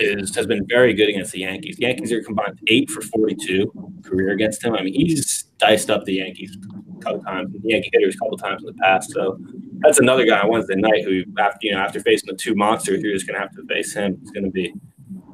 is 0.00 0.34
has 0.34 0.46
been 0.46 0.66
very 0.68 0.94
good 0.94 1.08
against 1.08 1.32
the 1.32 1.40
Yankees. 1.40 1.76
The 1.76 1.82
Yankees 1.82 2.12
are 2.12 2.22
combined 2.22 2.58
eight 2.68 2.90
for 2.90 3.00
forty-two 3.02 3.72
career 4.02 4.30
against 4.30 4.64
him. 4.64 4.74
I 4.74 4.82
mean, 4.82 4.94
he's 4.94 5.44
diced 5.58 5.90
up 5.90 6.04
the 6.04 6.14
Yankees 6.14 6.56
a 6.98 7.00
couple 7.02 7.22
times, 7.22 7.52
the 7.52 7.60
Yankee 7.62 7.90
hitters 7.92 8.14
a 8.14 8.18
couple 8.18 8.36
times 8.38 8.62
in 8.62 8.66
the 8.66 8.74
past. 8.82 9.10
So 9.12 9.38
that's 9.80 9.98
another 9.98 10.24
guy 10.24 10.40
on 10.40 10.48
Wednesday 10.48 10.76
night 10.76 11.04
who, 11.04 11.22
after 11.38 11.58
you 11.62 11.72
know, 11.72 11.78
after 11.80 12.00
facing 12.00 12.28
the 12.28 12.36
two 12.36 12.54
monsters, 12.54 13.02
you're 13.02 13.12
just 13.12 13.26
gonna 13.26 13.38
have 13.40 13.54
to 13.56 13.64
face 13.66 13.92
him. 13.92 14.18
It's 14.22 14.30
gonna 14.30 14.50
be 14.50 14.72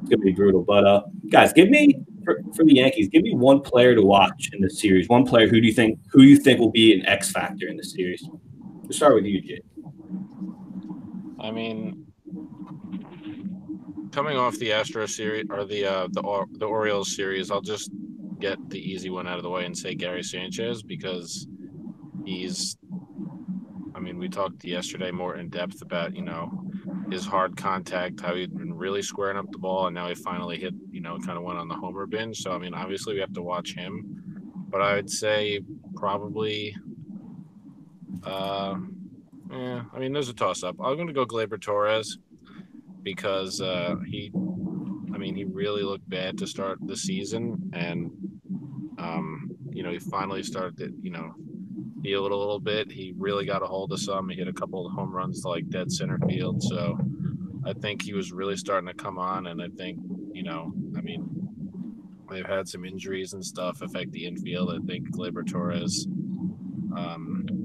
it's 0.01 0.09
gonna 0.09 0.23
be 0.23 0.33
brutal. 0.33 0.63
But 0.63 0.85
uh, 0.85 1.03
guys, 1.29 1.53
give 1.53 1.69
me 1.69 2.01
for, 2.25 2.41
for 2.55 2.65
the 2.65 2.75
Yankees, 2.75 3.07
give 3.07 3.23
me 3.23 3.33
one 3.35 3.61
player 3.61 3.95
to 3.95 4.01
watch 4.01 4.49
in 4.53 4.61
this 4.61 4.79
series. 4.81 5.07
One 5.07 5.25
player 5.25 5.47
who 5.47 5.61
do 5.61 5.67
you 5.67 5.73
think 5.73 5.99
who 6.11 6.23
you 6.23 6.37
think 6.37 6.59
will 6.59 6.71
be 6.71 6.93
an 6.99 7.05
X 7.05 7.31
factor 7.31 7.67
in 7.67 7.77
this 7.77 7.93
series? 7.93 8.27
We'll 8.83 8.91
start 8.91 9.15
with 9.15 9.25
you, 9.25 9.41
Jay. 9.41 9.61
I 11.41 11.51
mean, 11.51 12.05
coming 14.11 14.37
off 14.37 14.57
the 14.57 14.73
Astro 14.73 15.05
series 15.05 15.45
or 15.49 15.65
the 15.65 15.85
uh, 15.85 16.07
the 16.11 16.45
the 16.53 16.65
Orioles 16.65 17.15
series, 17.15 17.51
I'll 17.51 17.61
just 17.61 17.91
get 18.39 18.57
the 18.69 18.79
easy 18.79 19.09
one 19.09 19.27
out 19.27 19.37
of 19.37 19.43
the 19.43 19.49
way 19.49 19.65
and 19.65 19.77
say 19.77 19.95
Gary 19.95 20.23
Sanchez 20.23 20.83
because 20.83 21.47
he's. 22.25 22.77
I 23.95 24.01
mean, 24.01 24.17
we 24.17 24.29
talked 24.29 24.63
yesterday 24.63 25.11
more 25.11 25.35
in 25.35 25.49
depth 25.49 25.81
about 25.81 26.15
you 26.15 26.21
know 26.21 26.65
his 27.11 27.25
hard 27.25 27.57
contact, 27.57 28.21
how 28.21 28.35
he'd 28.35 28.57
been 28.57 28.73
really 28.73 29.01
squaring 29.01 29.37
up 29.37 29.51
the 29.51 29.57
ball, 29.57 29.87
and 29.87 29.95
now 29.95 30.07
he 30.07 30.15
finally 30.15 30.57
hit 30.57 30.73
you 30.91 31.01
know 31.01 31.17
kind 31.19 31.37
of 31.37 31.43
went 31.43 31.59
on 31.59 31.67
the 31.67 31.75
homer 31.75 32.05
binge. 32.05 32.39
So 32.41 32.51
I 32.51 32.57
mean, 32.57 32.73
obviously 32.73 33.13
we 33.13 33.19
have 33.21 33.33
to 33.33 33.41
watch 33.41 33.73
him, 33.73 34.65
but 34.69 34.81
I 34.81 34.95
would 34.95 35.09
say 35.09 35.61
probably. 35.95 36.75
Uh, 38.23 38.75
yeah, 39.59 39.83
I 39.93 39.99
mean, 39.99 40.13
there's 40.13 40.29
a 40.29 40.33
toss 40.33 40.63
up. 40.63 40.77
I'm 40.79 40.95
going 40.95 41.07
to 41.07 41.13
go 41.13 41.25
Gleyber 41.25 41.59
Torres 41.59 42.17
because 43.03 43.59
uh, 43.61 43.95
he, 44.05 44.31
I 45.13 45.17
mean, 45.17 45.35
he 45.35 45.43
really 45.43 45.83
looked 45.83 46.09
bad 46.09 46.37
to 46.37 46.47
start 46.47 46.79
the 46.81 46.95
season, 46.95 47.71
and 47.73 48.11
um, 48.97 49.51
you 49.71 49.83
know, 49.83 49.91
he 49.91 49.99
finally 49.99 50.43
started 50.43 50.77
to, 50.77 50.93
you 51.01 51.11
know, 51.11 51.33
it 52.03 52.13
a 52.13 52.21
little 52.21 52.59
bit. 52.59 52.91
He 52.91 53.13
really 53.17 53.45
got 53.45 53.61
a 53.61 53.65
hold 53.65 53.91
of 53.91 53.99
some. 53.99 54.29
He 54.29 54.37
hit 54.37 54.47
a 54.47 54.53
couple 54.53 54.87
of 54.87 54.93
home 54.93 55.13
runs 55.13 55.41
to 55.41 55.49
like 55.49 55.69
dead 55.69 55.91
center 55.91 56.17
field. 56.27 56.63
So 56.63 56.97
I 57.65 57.73
think 57.73 58.01
he 58.01 58.13
was 58.13 58.31
really 58.31 58.55
starting 58.55 58.87
to 58.87 58.93
come 58.93 59.17
on, 59.17 59.47
and 59.47 59.61
I 59.61 59.67
think, 59.77 59.99
you 60.31 60.43
know, 60.43 60.71
I 60.97 61.01
mean, 61.01 61.29
they've 62.31 62.45
had 62.45 62.67
some 62.67 62.85
injuries 62.85 63.33
and 63.33 63.43
stuff 63.43 63.81
affect 63.81 64.11
the 64.11 64.25
infield. 64.25 64.71
I 64.73 64.85
think 64.85 65.09
Gleyber 65.11 65.45
Torres. 65.45 66.07
Um, 66.95 67.58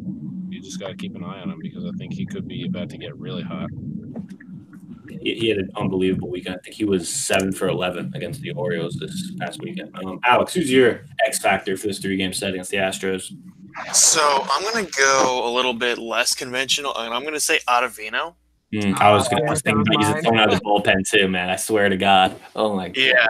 just 0.64 0.80
got 0.80 0.88
to 0.88 0.97
keep 0.97 1.14
an 1.14 1.25
eye 1.25 1.40
on 1.40 1.50
him 1.50 1.59
because 1.61 1.85
I 1.85 1.90
think 1.99 2.12
he 2.12 2.26
could 2.26 2.49
be 2.49 2.66
about 2.66 2.90
to 2.90 2.99
get 2.99 3.16
really 3.16 3.42
hot. 3.42 3.68
He, 5.09 5.35
he 5.35 5.49
had 5.49 5.59
an 5.59 5.71
unbelievable 5.76 6.30
weekend. 6.30 6.56
I 6.56 6.59
think 6.64 6.76
he 6.76 6.85
was 6.85 7.09
seven 7.09 7.52
for 7.52 7.68
eleven 7.68 8.12
against 8.14 8.40
the 8.40 8.52
Orioles 8.52 8.97
this 8.97 9.33
past 9.38 9.62
weekend. 9.62 9.94
Um, 10.04 10.18
Alex, 10.25 10.54
who's 10.54 10.71
your 10.71 11.06
X 11.26 11.38
factor 11.38 11.76
for 11.76 11.87
this 11.87 11.99
three 11.99 12.16
game 12.16 12.33
set 12.33 12.50
against 12.50 12.71
the 12.71 12.78
Astros? 12.78 13.33
So 13.92 14.47
I'm 14.50 14.62
gonna 14.62 14.88
go 14.97 15.42
a 15.44 15.50
little 15.52 15.75
bit 15.75 15.99
less 15.99 16.35
conventional, 16.35 16.97
and 16.97 17.12
I'm 17.12 17.25
gonna 17.25 17.40
say 17.40 17.61
Ottavino. 17.68 18.35
Hmm, 18.73 18.94
I 18.97 19.12
was 19.12 19.28
going 19.28 19.44
yeah, 19.44 19.54
to 19.54 19.61
think 19.61 19.76
about 19.76 19.87
that 19.87 19.99
was 19.99 20.09
using 20.09 20.23
someone 20.23 20.42
out 20.42 20.52
of 20.52 20.59
the 20.59 20.64
bullpen 20.64 21.09
too, 21.09 21.28
man. 21.28 21.49
I 21.49 21.56
swear 21.56 21.88
to 21.88 21.97
God. 21.97 22.40
Oh 22.56 22.75
my 22.75 22.88
God. 22.88 22.97
Yeah. 22.97 23.26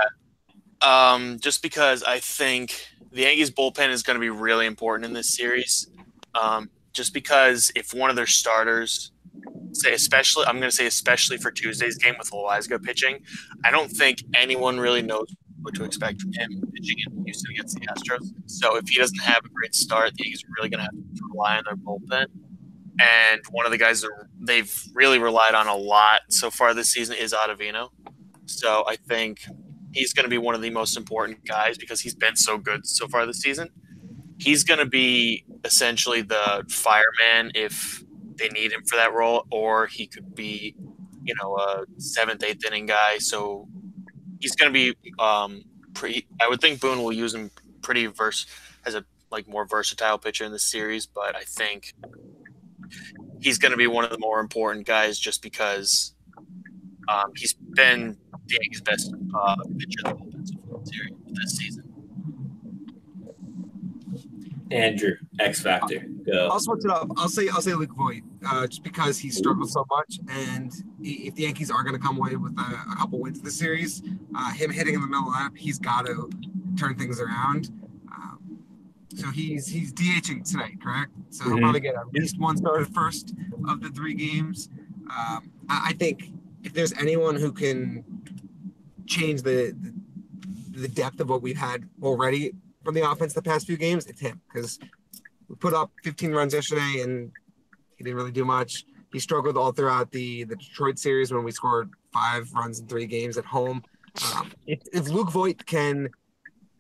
Um, 0.81 1.39
just 1.41 1.63
because 1.63 2.03
I 2.03 2.19
think 2.21 2.87
the 3.13 3.23
Yankees 3.23 3.51
bullpen 3.51 3.91
is 3.91 4.03
going 4.03 4.17
to 4.17 4.21
be 4.21 4.31
really 4.31 4.67
important 4.67 5.07
in 5.07 5.13
this 5.13 5.35
series. 5.35 5.89
Um, 6.35 6.71
just 6.95 7.13
because 7.13 7.71
if 7.75 7.93
one 7.93 8.09
of 8.09 8.17
their 8.17 8.27
starters, 8.27 9.13
say 9.73 9.93
especially, 9.93 10.47
I'm 10.47 10.59
going 10.59 10.71
to 10.71 10.77
say 10.77 10.87
especially 10.87 11.37
for 11.37 11.51
Tuesday's 11.51 11.99
game 11.99 12.15
with 12.19 12.31
Velasco 12.31 12.79
pitching, 12.79 13.19
I 13.65 13.71
don't 13.71 13.91
think 13.91 14.23
anyone 14.35 14.79
really 14.79 15.03
knows 15.03 15.27
what 15.61 15.75
to 15.75 15.85
expect 15.85 16.21
from 16.21 16.33
him 16.33 16.63
pitching 16.75 16.97
in 17.07 17.25
Houston 17.25 17.51
against 17.53 17.77
the 17.77 17.87
Astros. 17.87 18.33
So 18.47 18.77
if 18.77 18.89
he 18.89 18.99
doesn't 18.99 19.21
have 19.21 19.45
a 19.45 19.49
great 19.49 19.75
start, 19.75 20.11
are 20.11 20.53
really 20.59 20.69
going 20.69 20.79
to 20.79 20.85
have 20.85 20.93
to 20.93 21.23
rely 21.33 21.57
on 21.57 21.65
their 21.65 21.77
bullpen. 21.77 22.27
And 23.01 23.41
one 23.51 23.67
of 23.67 23.73
the 23.73 23.79
guys 23.79 24.03
that 24.03 24.11
they've 24.41 24.73
really 24.95 25.19
relied 25.19 25.55
on 25.55 25.67
a 25.67 25.75
lot 25.75 26.21
so 26.29 26.51
far 26.51 26.75
this 26.75 26.93
season 26.93 27.17
is 27.17 27.33
Ottavino. 27.33 27.89
So 28.47 28.85
I 28.87 28.97
think 28.97 29.41
he's 29.93 30.13
going 30.13 30.25
to 30.25 30.31
be 30.31 30.39
one 30.39 30.55
of 30.55 30.63
the 30.63 30.71
most 30.71 30.97
important 30.97 31.45
guys 31.45 31.77
because 31.77 32.01
he's 32.01 32.15
been 32.15 32.37
so 32.37 32.59
good 32.59 32.87
so 32.87 33.09
far 33.09 33.27
this 33.27 33.41
season. 33.41 33.71
He's 34.39 34.65
going 34.65 34.81
to 34.81 34.87
be 34.87 35.45
essentially 35.65 36.23
the 36.23 36.65
fireman 36.69 37.53
if 37.55 38.03
they 38.37 38.49
need 38.49 38.73
him 38.73 38.83
for 38.85 38.97
that 38.97 39.13
role, 39.13 39.47
or 39.51 39.87
he 39.87 40.07
could 40.07 40.35
be, 40.35 40.75
you 41.23 41.35
know, 41.41 41.57
a 41.57 41.85
seventh, 41.99 42.43
eighth 42.43 42.65
inning 42.67 42.87
guy. 42.87 43.19
So 43.19 43.69
he's 44.41 44.57
going 44.57 44.73
to 44.73 44.93
be 44.93 45.13
um, 45.19 45.63
pretty. 45.95 46.27
I 46.41 46.49
would 46.49 46.61
think 46.61 46.81
Boone 46.81 47.03
will 47.03 47.13
use 47.13 47.35
him 47.35 47.51
pretty 47.83 48.07
verse 48.07 48.47
as 48.85 48.95
a 48.95 49.05
like 49.31 49.49
more 49.49 49.67
versatile 49.67 50.19
pitcher 50.19 50.45
in 50.45 50.53
the 50.53 50.59
series, 50.59 51.07
but 51.07 51.37
I 51.37 51.43
think 51.43 51.95
he's 53.41 53.59
going 53.59 53.73
to 53.73 53.79
be 53.79 53.87
one 53.87 54.05
of 54.05 54.11
the 54.11 54.19
more 54.19 54.41
important 54.41 54.87
guys 54.87 55.19
just 55.19 55.43
because 55.43 56.15
um, 57.09 57.33
he's 57.37 57.55
been 57.55 58.17
the 58.47 58.81
best 58.85 59.13
uh, 59.35 59.57
pitcher 59.79 60.03
the 60.05 60.11
bullpen 60.11 60.47
series 60.87 61.13
this 61.27 61.57
season. 61.57 61.84
Andrew, 64.75 65.13
X 65.39 65.61
Factor. 65.63 66.05
Go. 66.27 66.49
I'll 66.51 66.59
switch 66.61 66.85
it 66.85 66.91
up. 66.91 67.09
I'll 67.17 67.29
say 67.29 67.49
I'll 67.49 67.63
say 67.63 67.75
Luke 67.75 67.95
Voit, 67.97 68.23
uh, 68.47 68.67
just 68.67 68.83
because 68.83 69.19
he 69.19 69.31
struggled 69.31 69.71
so 69.71 69.85
much, 69.91 70.19
and 70.29 70.73
if 71.01 71.35
the 71.37 71.43
Yankees 71.43 71.71
are 71.71 71.83
going 71.83 71.95
to 71.95 72.01
come 72.01 72.17
away 72.19 72.35
with 72.37 72.59
a, 72.59 72.93
a 72.93 72.97
couple 72.97 73.21
wins 73.21 73.39
in 73.39 73.45
the 73.45 73.51
series, 73.51 74.03
uh, 74.37 74.53
him 74.53 74.71
hitting 74.71 74.95
in 74.95 75.01
the 75.01 75.07
middle 75.07 75.31
of 75.31 75.55
he's 75.55 75.79
got 75.79 76.07
to 76.07 76.29
turn 76.77 76.97
things 76.97 77.21
around. 77.21 77.71
Um, 78.13 78.59
so 79.15 79.31
he's 79.31 79.67
he's 79.69 79.93
DHing 79.93 80.49
tonight, 80.51 80.81
correct? 80.83 81.13
So 81.31 81.45
he'll 81.45 81.57
Mhm. 81.59 81.61
probably 81.63 81.81
get 81.81 81.95
at 81.95 82.13
least 82.13 82.39
one 82.41 82.57
start 82.57 82.87
first 82.93 83.33
of 83.69 83.81
the 83.81 83.91
three 83.91 84.15
games. 84.15 84.69
Um, 85.05 85.51
I, 85.69 85.89
I 85.89 85.93
think 85.93 86.31
if 86.65 86.73
there's 86.73 86.93
anyone 86.95 87.37
who 87.37 87.53
can 87.53 88.05
change 89.07 89.43
the, 89.43 89.75
the 89.81 89.93
the 90.81 90.89
depth 90.89 91.21
of 91.21 91.29
what 91.29 91.41
we've 91.41 91.57
had 91.57 91.89
already 92.03 92.53
from 92.85 92.95
the 92.95 93.09
offense 93.09 93.33
the 93.33 93.43
past 93.43 93.67
few 93.67 93.77
games, 93.77 94.07
it's 94.07 94.21
him 94.21 94.41
because 94.53 94.79
we 95.49 95.57
put 95.57 95.75
up 95.75 95.91
15 96.03 96.33
runs 96.33 96.55
yesterday 96.55 97.01
and 97.03 97.33
he 97.97 98.05
didn't 98.05 98.17
really 98.17 98.33
do 98.33 98.45
much. 98.45 98.85
He 99.13 99.19
struggled 99.19 99.57
all 99.57 99.73
throughout 99.73 100.11
the 100.11 100.45
the 100.45 100.57
Detroit 100.57 100.99
series 100.99 101.33
when 101.33 101.45
we 101.45 101.53
scored 101.53 101.91
five 102.13 102.53
runs 102.53 102.81
in 102.81 102.87
three 102.87 103.07
games 103.07 103.39
at 103.39 103.45
home. 103.45 103.83
Um, 104.37 104.53
if, 104.67 104.81
if 104.93 105.09
Luke 105.09 105.31
Voit 105.31 105.65
can, 105.67 106.09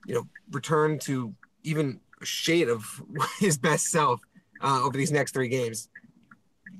you 0.06 0.14
know, 0.14 0.28
return 0.50 0.98
to 1.00 1.34
even 1.62 2.00
a 2.20 2.26
shade 2.26 2.68
of 2.68 2.84
his 3.38 3.56
best 3.56 3.86
self 3.86 4.20
uh, 4.60 4.80
over 4.82 4.96
these 4.96 5.12
next 5.12 5.32
three 5.32 5.48
games, 5.48 5.88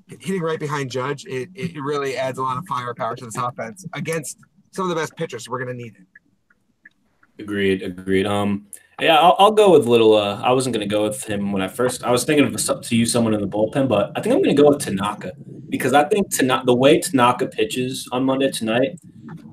hitting 0.09 0.43
right 0.43 0.61
behind 0.61 0.91
Judge, 0.91 1.25
it, 1.27 1.49
it 1.55 1.81
really 1.81 2.17
adds 2.17 2.39
a 2.39 2.43
lot 2.43 2.57
of 2.57 2.67
firepower 2.67 3.17
to 3.17 3.25
this 3.25 3.37
offense 3.37 3.87
against 3.93 4.39
some 4.73 4.85
of 4.85 4.89
the 4.89 4.95
best 4.95 5.17
pitchers. 5.17 5.49
We're 5.49 5.65
going 5.65 5.77
to 5.77 5.83
need 5.83 5.95
it. 5.97 7.43
Agreed. 7.43 7.83
Agreed. 7.83 8.27
Um, 8.27 8.67
yeah, 9.01 9.19
I'll, 9.19 9.37
I'll 9.39 9.53
go 9.53 9.73
with 9.73 9.87
little. 9.87 10.15
Uh, 10.15 10.41
I 10.43 10.53
wasn't 10.53 10.75
going 10.75 10.89
to 10.89 10.93
go 10.93 11.03
with 11.05 11.25
him 11.25 11.53
when 11.53 11.63
I 11.63 11.69
first. 11.69 12.05
I 12.05 12.11
was 12.11 12.25
thinking 12.25 12.47
of 12.47 12.83
to 12.83 12.97
use 12.97 13.13
someone 13.13 13.35
in 13.35 13.41
the 13.41 13.49
bullpen, 13.49 13.89
but 13.89 14.13
I 14.17 14.21
think 14.21 14.35
I'm 14.35 14.43
going 14.43 14.55
to 14.55 14.63
go 14.63 14.69
with 14.69 14.81
Tanaka 14.81 15.33
because 15.69 15.93
I 15.93 16.05
think 16.05 16.31
Tanaka, 16.31 16.67
the 16.67 16.75
way 16.75 17.01
Tanaka 17.01 17.47
pitches 17.47 18.09
on 18.13 18.25
Monday 18.25 18.51
tonight, 18.51 19.01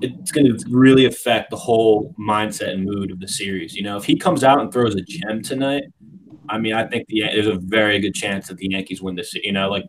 it's 0.00 0.30
going 0.30 0.46
to 0.46 0.64
really 0.70 1.06
affect 1.06 1.50
the 1.50 1.56
whole 1.56 2.14
mindset 2.18 2.70
and 2.70 2.84
mood 2.84 3.10
of 3.10 3.20
the 3.20 3.28
series. 3.28 3.74
You 3.74 3.82
know, 3.82 3.96
if 3.96 4.04
he 4.04 4.16
comes 4.16 4.44
out 4.44 4.60
and 4.60 4.72
throws 4.72 4.94
a 4.94 5.00
gem 5.00 5.42
tonight, 5.42 5.84
I 6.48 6.58
mean, 6.58 6.74
I 6.74 6.86
think 6.86 7.06
the 7.08 7.22
there's 7.22 7.46
a 7.46 7.54
very 7.56 7.98
good 7.98 8.14
chance 8.14 8.48
that 8.48 8.58
the 8.58 8.68
Yankees 8.70 9.02
win 9.02 9.16
this. 9.16 9.34
You 9.34 9.52
know, 9.52 9.68
like 9.68 9.84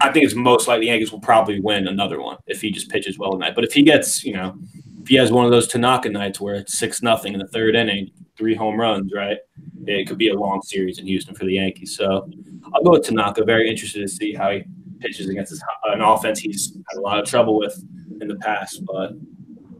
I 0.00 0.10
think 0.10 0.24
it's 0.24 0.34
most 0.34 0.68
likely 0.68 0.86
the 0.86 0.90
Yankees 0.90 1.12
will 1.12 1.20
probably 1.20 1.60
win 1.60 1.86
another 1.88 2.20
one 2.20 2.38
if 2.46 2.60
he 2.60 2.70
just 2.70 2.90
pitches 2.90 3.18
well 3.18 3.32
tonight. 3.32 3.54
But 3.54 3.64
if 3.64 3.72
he 3.72 3.82
gets, 3.82 4.24
you 4.24 4.34
know, 4.34 4.56
if 5.02 5.08
he 5.08 5.16
has 5.16 5.30
one 5.30 5.44
of 5.44 5.50
those 5.50 5.68
Tanaka 5.68 6.08
nights 6.08 6.40
where 6.40 6.54
it's 6.54 6.78
six 6.78 7.02
nothing 7.02 7.34
in 7.34 7.38
the 7.38 7.48
third 7.48 7.74
inning, 7.74 8.10
three 8.36 8.54
home 8.54 8.80
runs, 8.80 9.12
right? 9.14 9.38
It 9.86 10.08
could 10.08 10.18
be 10.18 10.28
a 10.28 10.34
long 10.34 10.62
series 10.62 10.98
in 10.98 11.06
Houston 11.06 11.34
for 11.34 11.44
the 11.44 11.54
Yankees. 11.54 11.96
So 11.96 12.28
I'll 12.72 12.82
go 12.82 12.92
with 12.92 13.04
Tanaka. 13.04 13.44
Very 13.44 13.70
interested 13.70 14.00
to 14.00 14.08
see 14.08 14.34
how 14.34 14.50
he 14.50 14.64
pitches 15.00 15.28
against 15.28 15.52
this, 15.52 15.60
an 15.84 16.00
offense 16.00 16.40
he's 16.40 16.74
had 16.90 16.98
a 16.98 17.00
lot 17.00 17.18
of 17.18 17.26
trouble 17.26 17.58
with 17.58 17.82
in 18.20 18.28
the 18.28 18.36
past. 18.36 18.82
But 18.86 19.12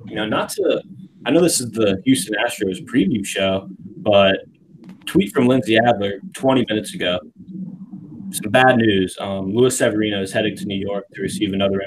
you 0.06 0.16
know, 0.16 0.26
not 0.26 0.50
to. 0.50 0.82
I 1.26 1.30
know 1.30 1.40
this 1.40 1.60
is 1.60 1.70
the 1.70 2.02
Houston 2.04 2.34
Astros 2.34 2.84
preview 2.84 3.24
show, 3.24 3.68
but 3.96 4.40
tweet 5.06 5.32
from 5.32 5.46
Lindsey 5.46 5.78
Adler 5.78 6.20
20 6.34 6.66
minutes 6.68 6.94
ago. 6.94 7.18
Some 8.30 8.50
bad 8.50 8.76
news. 8.76 9.16
Um, 9.20 9.54
Luis 9.54 9.78
Severino 9.78 10.20
is 10.20 10.32
heading 10.32 10.56
to 10.56 10.64
New 10.66 10.76
York 10.76 11.06
to 11.14 11.22
receive 11.22 11.52
another 11.52 11.80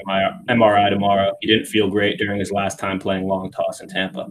MRI 0.48 0.90
tomorrow. 0.90 1.34
He 1.40 1.46
didn't 1.46 1.66
feel 1.66 1.88
great 1.88 2.18
during 2.18 2.38
his 2.38 2.50
last 2.50 2.78
time 2.78 2.98
playing 2.98 3.28
long 3.28 3.50
toss 3.50 3.80
in 3.80 3.88
Tampa. 3.88 4.28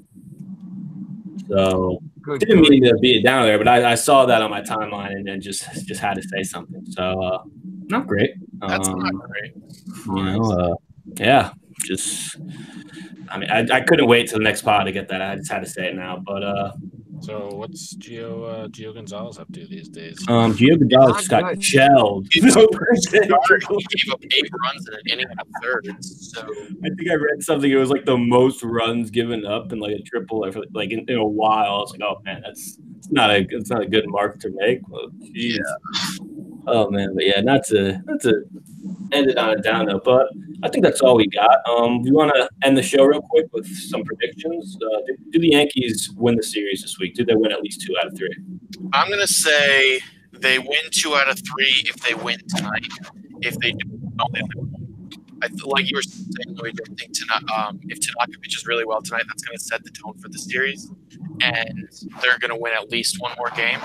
So 1.47 2.01
Good. 2.27 2.41
didn't 2.41 2.67
mean 2.69 2.83
to 2.83 2.97
be 2.97 3.17
it 3.19 3.23
down 3.23 3.45
there, 3.45 3.57
but 3.57 3.69
I, 3.69 3.91
I 3.93 3.95
saw 3.95 4.25
that 4.25 4.41
on 4.41 4.49
my 4.51 4.59
timeline 4.61 5.13
and 5.13 5.25
then 5.25 5.39
just 5.39 5.63
just 5.87 6.01
had 6.01 6.15
to 6.15 6.21
say 6.23 6.43
something. 6.43 6.83
So 6.91 7.23
uh, 7.23 7.43
not 7.87 8.05
great. 8.05 8.31
That's 8.59 8.87
Um, 8.89 8.99
not 8.99 9.13
great. 9.13 9.53
you 10.07 10.23
know, 10.23 10.51
uh, 10.51 10.75
yeah, 11.15 11.51
just. 11.85 12.35
I 13.29 13.37
mean, 13.37 13.49
I, 13.49 13.65
I 13.71 13.81
couldn't 13.81 14.07
wait 14.07 14.29
till 14.29 14.39
the 14.39 14.43
next 14.43 14.61
pod 14.63 14.85
to 14.87 14.91
get 14.91 15.07
that. 15.09 15.21
I 15.21 15.35
just 15.37 15.51
had 15.51 15.59
to 15.63 15.69
say 15.69 15.87
it 15.87 15.95
now. 15.95 16.21
But 16.25 16.43
uh, 16.43 16.71
So 17.19 17.49
what's 17.53 17.95
Gio 17.95 18.47
uh, 18.65 18.67
Gio 18.69 18.93
Gonzalez 18.93 19.37
up 19.39 19.51
to 19.53 19.67
these 19.67 19.89
days? 19.89 20.17
um, 20.27 20.53
Gio 20.55 20.77
Gonzalez 20.79 21.17
just 21.17 21.29
got 21.29 21.41
Not 21.43 21.53
good. 21.55 21.63
shelled. 21.63 22.27
He's 22.31 22.45
a 22.45 22.51
starter. 22.51 22.87
He 22.93 23.17
gave 23.17 23.31
up 24.13 24.21
eight 24.23 24.49
runs 24.63 24.87
in 24.87 24.93
an 24.93 24.99
inning 25.11 25.25
and 25.29 25.39
a 25.39 25.59
third. 25.61 26.03
So 26.03 26.41
I 26.41 26.89
think 26.95 27.09
I 27.09 27.15
read 27.15 27.41
something. 27.41 27.69
It 27.71 27.75
was 27.75 27.89
like 27.89 28.05
the 28.05 28.17
most 28.17 28.63
runs 28.63 29.09
given 29.11 29.45
up 29.45 29.71
in 29.73 29.79
like 29.79 29.93
a 29.95 30.01
triple, 30.03 30.45
or 30.45 30.51
like 30.73 30.91
in, 30.91 31.05
in 31.09 31.17
a 31.17 31.25
while. 31.25 31.75
I 31.75 31.79
was 31.79 31.91
like, 31.91 32.01
oh 32.01 32.21
man, 32.23 32.41
that's 32.45 32.77
it's 32.97 33.11
not 33.11 33.29
a 33.31 33.45
it's 33.49 33.69
not 33.69 33.81
a 33.81 33.87
good 33.87 34.05
mark 34.07 34.39
to 34.41 34.49
make. 34.55 34.87
Well, 34.87 35.09
geez. 35.33 35.59
Oh 36.67 36.89
man, 36.89 37.13
but 37.15 37.25
yeah, 37.25 37.41
not 37.41 37.63
to 37.65 37.99
not 38.05 38.21
to 38.21 38.43
end 39.11 39.29
it 39.29 39.37
on 39.37 39.51
a 39.51 39.61
down 39.61 39.87
note, 39.87 40.03
but 40.03 40.27
I 40.63 40.69
think 40.69 40.83
that's 40.83 41.01
all 41.01 41.15
we 41.15 41.27
got. 41.27 41.57
Um, 41.69 42.01
we 42.01 42.11
want 42.11 42.33
to 42.33 42.49
end 42.63 42.77
the 42.77 42.81
show 42.81 43.05
real 43.05 43.21
quick 43.21 43.45
with 43.53 43.67
some 43.67 44.03
predictions. 44.03 44.77
Uh, 44.81 44.97
do, 45.31 45.39
the 45.39 45.49
Yankees 45.49 46.11
win 46.15 46.35
the 46.35 46.43
series 46.43 46.81
this 46.81 46.97
week? 46.97 47.13
Do 47.13 47.23
they 47.23 47.35
win 47.35 47.51
at 47.51 47.61
least 47.61 47.81
two 47.81 47.95
out 48.01 48.07
of 48.07 48.17
three? 48.17 48.35
I'm 48.93 49.09
gonna 49.09 49.27
say 49.27 49.99
they 50.31 50.57
win 50.57 50.79
two 50.91 51.15
out 51.15 51.29
of 51.29 51.37
three 51.37 51.83
if 51.85 51.95
they 51.97 52.15
win 52.15 52.39
tonight. 52.55 52.87
If 53.41 53.57
they 53.59 53.73
don't, 54.15 54.33
they. 54.33 54.41
I 55.39 55.47
th- 55.49 55.63
like 55.65 55.89
you 55.91 55.97
were 55.97 56.01
saying, 56.01 56.55
Luigi, 56.55 56.79
I 56.89 56.93
think 56.95 57.13
tonight, 57.13 57.43
um, 57.55 57.79
if 57.89 57.99
Tanaka 57.99 58.39
pitches 58.39 58.65
really 58.65 58.85
well 58.85 59.03
tonight, 59.03 59.25
that's 59.27 59.43
going 59.43 59.55
to 59.55 59.63
set 59.63 59.83
the 59.83 59.91
tone 59.91 60.17
for 60.17 60.29
the 60.29 60.39
series, 60.39 60.91
and 61.41 61.87
they're 62.23 62.39
going 62.39 62.49
to 62.49 62.59
win 62.59 62.73
at 62.73 62.89
least 62.89 63.21
one 63.21 63.33
more 63.37 63.51
game. 63.51 63.79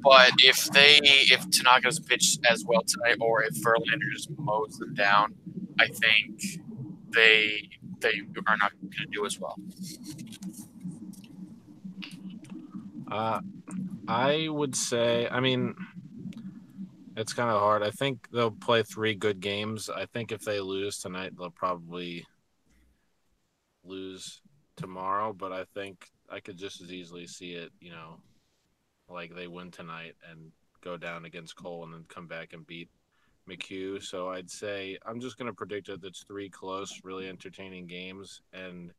But 0.00 0.32
if 0.38 0.64
they, 0.72 0.98
if 1.02 1.48
Tanaka 1.50 1.82
doesn't 1.82 2.08
pitch 2.08 2.38
as 2.50 2.64
well 2.66 2.82
tonight, 2.82 3.18
or 3.20 3.44
if 3.44 3.54
Verlander 3.62 4.10
just 4.12 4.28
mows 4.38 4.76
them 4.78 4.92
down, 4.94 5.36
I 5.78 5.88
think 5.88 6.42
they 7.10 7.68
they 8.00 8.20
are 8.46 8.56
not 8.56 8.72
going 8.80 8.92
to 8.92 9.06
do 9.12 9.26
as 9.26 9.38
well. 9.40 9.56
Uh, 13.10 13.40
I 14.08 14.48
would 14.48 14.76
say, 14.76 15.28
I 15.30 15.40
mean, 15.40 15.74
it's 17.16 17.32
kind 17.32 17.50
of 17.50 17.60
hard. 17.60 17.82
I 17.82 17.90
think 17.90 18.28
they'll 18.32 18.50
play 18.50 18.82
three 18.82 19.14
good 19.14 19.40
games. 19.40 19.88
I 19.88 20.06
think 20.06 20.32
if 20.32 20.42
they 20.42 20.60
lose 20.60 20.98
tonight, 20.98 21.32
they'll 21.38 21.50
probably 21.50 22.26
lose 23.84 24.42
tomorrow. 24.76 25.32
But 25.32 25.52
I 25.52 25.64
think 25.74 26.08
I 26.30 26.40
could 26.40 26.58
just 26.58 26.80
as 26.80 26.92
easily 26.92 27.26
see 27.26 27.52
it, 27.52 27.70
you 27.80 27.90
know, 27.90 28.18
like 29.08 29.34
they 29.34 29.46
win 29.46 29.70
tonight 29.70 30.14
and 30.30 30.52
go 30.82 30.96
down 30.96 31.24
against 31.24 31.56
Cole 31.56 31.84
and 31.84 31.94
then 31.94 32.04
come 32.08 32.26
back 32.26 32.52
and 32.52 32.66
beat 32.66 32.90
McHugh. 33.48 34.02
So 34.02 34.30
I'd 34.30 34.50
say 34.50 34.98
I'm 35.06 35.20
just 35.20 35.38
going 35.38 35.50
to 35.50 35.54
predict 35.54 35.86
that 35.86 36.04
it's 36.04 36.24
three 36.24 36.48
close, 36.48 37.00
really 37.04 37.28
entertaining 37.28 37.86
games. 37.86 38.42
And 38.52 38.92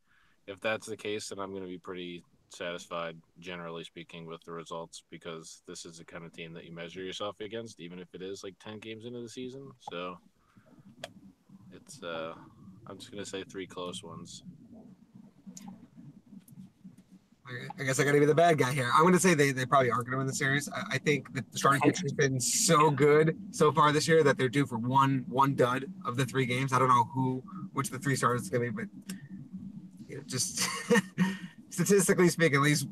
if 0.46 0.60
that's 0.60 0.86
the 0.86 0.96
case, 0.96 1.28
then 1.28 1.38
I'm 1.38 1.50
going 1.50 1.62
to 1.62 1.68
be 1.68 1.78
pretty 1.78 2.24
satisfied, 2.50 3.16
generally 3.38 3.84
speaking, 3.84 4.26
with 4.26 4.42
the 4.44 4.52
results 4.52 5.02
because 5.10 5.62
this 5.66 5.84
is 5.84 5.98
the 5.98 6.04
kind 6.04 6.24
of 6.24 6.32
team 6.32 6.52
that 6.54 6.64
you 6.64 6.74
measure 6.74 7.02
yourself 7.02 7.40
against, 7.40 7.80
even 7.80 7.98
if 7.98 8.08
it 8.14 8.22
is 8.22 8.42
like 8.42 8.54
10 8.58 8.78
games 8.78 9.04
into 9.04 9.20
the 9.20 9.28
season. 9.28 9.70
So 9.90 10.18
it's, 11.72 12.02
uh, 12.02 12.34
I'm 12.86 12.98
just 12.98 13.12
going 13.12 13.22
to 13.22 13.28
say 13.28 13.44
three 13.44 13.66
close 13.66 14.02
ones. 14.02 14.42
I 17.78 17.84
guess 17.84 17.98
I 17.98 18.04
got 18.04 18.12
to 18.12 18.20
be 18.20 18.26
the 18.26 18.34
bad 18.34 18.58
guy 18.58 18.72
here. 18.72 18.90
I'm 18.94 19.02
going 19.02 19.14
to 19.14 19.20
say 19.20 19.34
they, 19.34 19.52
they 19.52 19.64
probably 19.66 19.90
aren't 19.90 20.04
going 20.06 20.12
to 20.12 20.18
win 20.18 20.26
the 20.26 20.34
series. 20.34 20.68
I, 20.68 20.82
I 20.92 20.98
think 20.98 21.32
that 21.34 21.50
the 21.50 21.58
starting 21.58 21.80
pitching 21.80 22.04
has 22.04 22.12
been 22.12 22.40
so 22.40 22.90
good 22.90 23.36
so 23.50 23.72
far 23.72 23.92
this 23.92 24.06
year 24.08 24.22
that 24.22 24.36
they're 24.36 24.48
due 24.48 24.66
for 24.66 24.78
one 24.78 25.24
one 25.28 25.54
dud 25.54 25.86
of 26.04 26.16
the 26.16 26.24
three 26.26 26.46
games. 26.46 26.72
I 26.72 26.78
don't 26.78 26.88
know 26.88 27.04
who 27.14 27.42
which 27.72 27.88
of 27.88 27.92
the 27.92 27.98
three 27.98 28.16
starters 28.16 28.42
it's 28.42 28.50
going 28.50 28.64
to 28.64 28.72
be, 28.72 28.84
but 28.84 29.14
you 30.08 30.16
know, 30.16 30.22
just 30.26 30.68
statistically 31.70 32.28
speaking, 32.28 32.56
at 32.56 32.62
least 32.62 32.88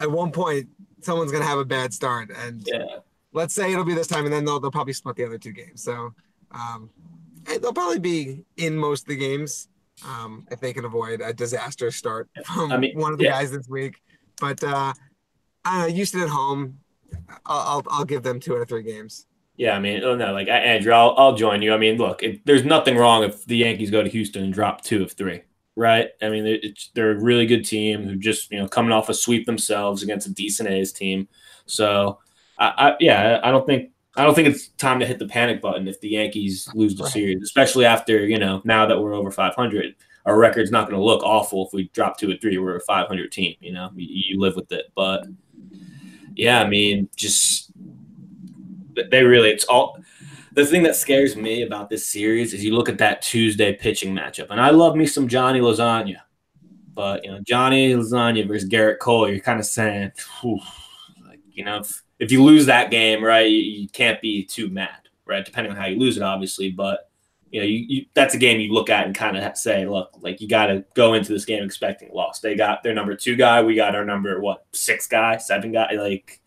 at 0.00 0.10
one 0.10 0.30
point, 0.32 0.68
someone's 1.00 1.32
gonna 1.32 1.44
have 1.44 1.58
a 1.58 1.64
bad 1.64 1.92
start, 1.92 2.30
and 2.36 2.62
Yeah. 2.66 2.84
let's 3.32 3.54
say 3.54 3.72
it'll 3.72 3.84
be 3.84 3.94
this 3.94 4.06
time, 4.06 4.24
and 4.24 4.32
then 4.32 4.44
they'll 4.44 4.60
they'll 4.60 4.70
probably 4.70 4.92
split 4.92 5.16
the 5.16 5.24
other 5.24 5.38
two 5.38 5.52
games. 5.52 5.82
So 5.82 6.14
um, 6.52 6.90
they'll 7.46 7.72
probably 7.72 7.98
be 7.98 8.44
in 8.56 8.76
most 8.76 9.02
of 9.02 9.08
the 9.08 9.16
games 9.16 9.68
um, 10.06 10.46
if 10.50 10.60
they 10.60 10.72
can 10.72 10.84
avoid 10.84 11.20
a 11.20 11.32
disaster 11.32 11.90
start 11.90 12.28
from 12.44 12.72
I 12.72 12.76
mean, 12.76 12.98
one 12.98 13.12
of 13.12 13.18
the 13.18 13.24
yeah. 13.24 13.32
guys 13.32 13.50
this 13.50 13.68
week. 13.68 14.00
But 14.40 14.62
uh, 14.62 14.92
I 15.64 15.82
know, 15.82 15.94
Houston 15.94 16.20
at 16.20 16.28
home, 16.28 16.78
I'll, 17.46 17.58
I'll 17.60 17.82
I'll 17.90 18.04
give 18.04 18.22
them 18.22 18.40
two 18.40 18.54
out 18.54 18.62
of 18.62 18.68
three 18.68 18.82
games. 18.82 19.26
Yeah, 19.56 19.76
I 19.76 19.78
mean, 19.78 20.02
oh 20.02 20.16
no, 20.16 20.32
like 20.32 20.48
Andrew, 20.48 20.92
I'll, 20.92 21.14
I'll 21.16 21.36
join 21.36 21.62
you. 21.62 21.72
I 21.72 21.78
mean, 21.78 21.96
look, 21.96 22.22
it, 22.22 22.44
there's 22.44 22.64
nothing 22.64 22.96
wrong 22.96 23.22
if 23.22 23.44
the 23.44 23.56
Yankees 23.56 23.90
go 23.90 24.02
to 24.02 24.08
Houston 24.08 24.42
and 24.42 24.52
drop 24.52 24.82
two 24.82 25.04
of 25.04 25.12
three, 25.12 25.42
right? 25.76 26.10
I 26.20 26.28
mean, 26.28 26.44
it's, 26.46 26.90
they're 26.94 27.12
a 27.12 27.20
really 27.20 27.46
good 27.46 27.64
team 27.64 28.02
who 28.02 28.16
just 28.16 28.50
you 28.50 28.58
know 28.58 28.66
coming 28.66 28.92
off 28.92 29.08
a 29.08 29.14
sweep 29.14 29.46
themselves 29.46 30.02
against 30.02 30.26
a 30.26 30.32
decent 30.32 30.68
A's 30.68 30.92
team. 30.92 31.28
So, 31.66 32.18
I, 32.58 32.72
I 32.76 32.96
yeah, 32.98 33.40
I 33.44 33.52
don't 33.52 33.64
think 33.64 33.90
I 34.16 34.22
don't 34.24 34.34
think 34.34 34.48
it's 34.48 34.68
time 34.68 35.00
to 35.00 35.06
hit 35.06 35.18
the 35.18 35.26
panic 35.26 35.60
button 35.60 35.88
if 35.88 36.00
the 36.00 36.08
Yankees 36.10 36.68
lose 36.74 36.94
the 36.94 37.04
Right. 37.04 37.12
series, 37.12 37.42
especially 37.42 37.84
after 37.84 38.26
you 38.26 38.38
know 38.38 38.62
now 38.64 38.86
that 38.86 39.00
we're 39.00 39.14
over 39.14 39.30
500. 39.30 39.94
Our 40.26 40.38
record's 40.38 40.70
not 40.70 40.88
going 40.88 40.98
to 40.98 41.04
look 41.04 41.22
awful 41.22 41.66
if 41.66 41.74
we 41.74 41.90
drop 41.92 42.18
two 42.18 42.30
or 42.30 42.36
three. 42.36 42.56
We're 42.56 42.76
a 42.76 42.80
500 42.80 43.30
team, 43.30 43.56
you 43.60 43.72
know. 43.74 43.90
You, 43.94 44.06
you 44.08 44.40
live 44.40 44.56
with 44.56 44.72
it, 44.72 44.86
but 44.94 45.26
yeah, 46.34 46.62
I 46.62 46.68
mean, 46.68 47.08
just 47.14 47.70
they 49.10 49.22
really 49.22 49.50
it's 49.50 49.64
all 49.64 49.98
the 50.52 50.64
thing 50.64 50.84
that 50.84 50.96
scares 50.96 51.34
me 51.36 51.62
about 51.62 51.90
this 51.90 52.06
series 52.06 52.54
is 52.54 52.64
you 52.64 52.74
look 52.74 52.88
at 52.88 52.98
that 52.98 53.20
Tuesday 53.22 53.74
pitching 53.74 54.14
matchup, 54.14 54.46
and 54.50 54.60
I 54.60 54.70
love 54.70 54.94
me 54.96 55.04
some 55.06 55.26
Johnny 55.28 55.60
Lasagna, 55.60 56.18
but 56.94 57.24
you 57.24 57.30
know 57.30 57.40
Johnny 57.46 57.92
Lasagna 57.92 58.46
versus 58.46 58.68
Gerrit 58.68 59.00
Cole, 59.00 59.28
you're 59.28 59.40
kind 59.40 59.58
of 59.60 59.66
saying, 59.66 60.12
like 61.26 61.40
you 61.52 61.64
know, 61.64 61.78
if, 61.78 62.02
if 62.24 62.32
you 62.32 62.42
lose 62.42 62.66
that 62.66 62.90
game, 62.90 63.22
right, 63.22 63.50
you, 63.50 63.58
you 63.58 63.88
can't 63.88 64.20
be 64.20 64.44
too 64.44 64.68
mad, 64.68 65.08
right? 65.26 65.44
Depending 65.44 65.72
on 65.72 65.78
how 65.78 65.86
you 65.86 65.98
lose 65.98 66.16
it, 66.16 66.22
obviously, 66.22 66.70
but 66.70 67.10
you 67.50 67.60
know, 67.60 67.66
you, 67.66 67.84
you 67.86 68.06
that's 68.14 68.34
a 68.34 68.38
game 68.38 68.60
you 68.60 68.72
look 68.72 68.88
at 68.88 69.04
and 69.04 69.14
kind 69.14 69.36
of 69.36 69.56
say, 69.58 69.86
look, 69.86 70.10
like 70.20 70.40
you 70.40 70.48
got 70.48 70.66
to 70.66 70.84
go 70.94 71.12
into 71.12 71.32
this 71.32 71.44
game 71.44 71.62
expecting 71.62 72.10
loss. 72.12 72.40
They 72.40 72.56
got 72.56 72.82
their 72.82 72.94
number 72.94 73.14
two 73.14 73.36
guy, 73.36 73.62
we 73.62 73.74
got 73.76 73.94
our 73.94 74.06
number 74.06 74.40
what 74.40 74.64
six 74.72 75.06
guy, 75.06 75.36
seven 75.36 75.70
guy, 75.70 75.92
like 75.92 76.40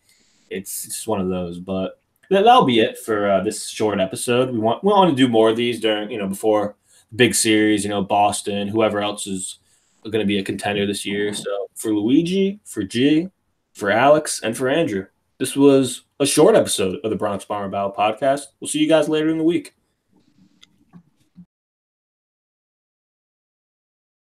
it's 0.50 0.84
just 0.84 1.06
one 1.06 1.20
of 1.20 1.28
those, 1.28 1.60
but 1.60 2.00
that, 2.30 2.42
that'll 2.42 2.64
be 2.64 2.80
it 2.80 2.98
for 2.98 3.30
uh, 3.30 3.40
this 3.42 3.68
short 3.68 4.00
episode. 4.00 4.50
We 4.50 4.58
want 4.58 4.82
we 4.82 4.90
want 4.90 5.10
to 5.10 5.16
do 5.16 5.28
more 5.28 5.48
of 5.48 5.56
these 5.56 5.80
during 5.80 6.10
you 6.10 6.18
know 6.18 6.26
before 6.26 6.76
the 7.10 7.16
big 7.16 7.36
series. 7.36 7.84
You 7.84 7.90
know, 7.90 8.02
Boston, 8.02 8.66
whoever 8.66 9.00
else 9.00 9.28
is 9.28 9.58
going 10.02 10.20
to 10.20 10.26
be 10.26 10.38
a 10.38 10.44
contender 10.44 10.86
this 10.86 11.06
year. 11.06 11.32
So 11.34 11.68
for 11.74 11.92
Luigi, 11.92 12.58
for 12.64 12.82
G, 12.82 13.28
for 13.74 13.90
Alex, 13.90 14.40
and 14.42 14.56
for 14.56 14.68
Andrew, 14.68 15.06
this 15.38 15.56
was 15.56 16.02
a 16.20 16.26
short 16.26 16.56
episode 16.56 16.98
of 17.04 17.10
the 17.10 17.16
Bronx 17.16 17.44
Bomber 17.44 17.68
Battle 17.68 17.92
podcast. 17.96 18.46
We'll 18.60 18.68
see 18.68 18.80
you 18.80 18.88
guys 18.88 19.08
later 19.08 19.28
in 19.28 19.38
the 19.38 19.44
week. 19.44 19.74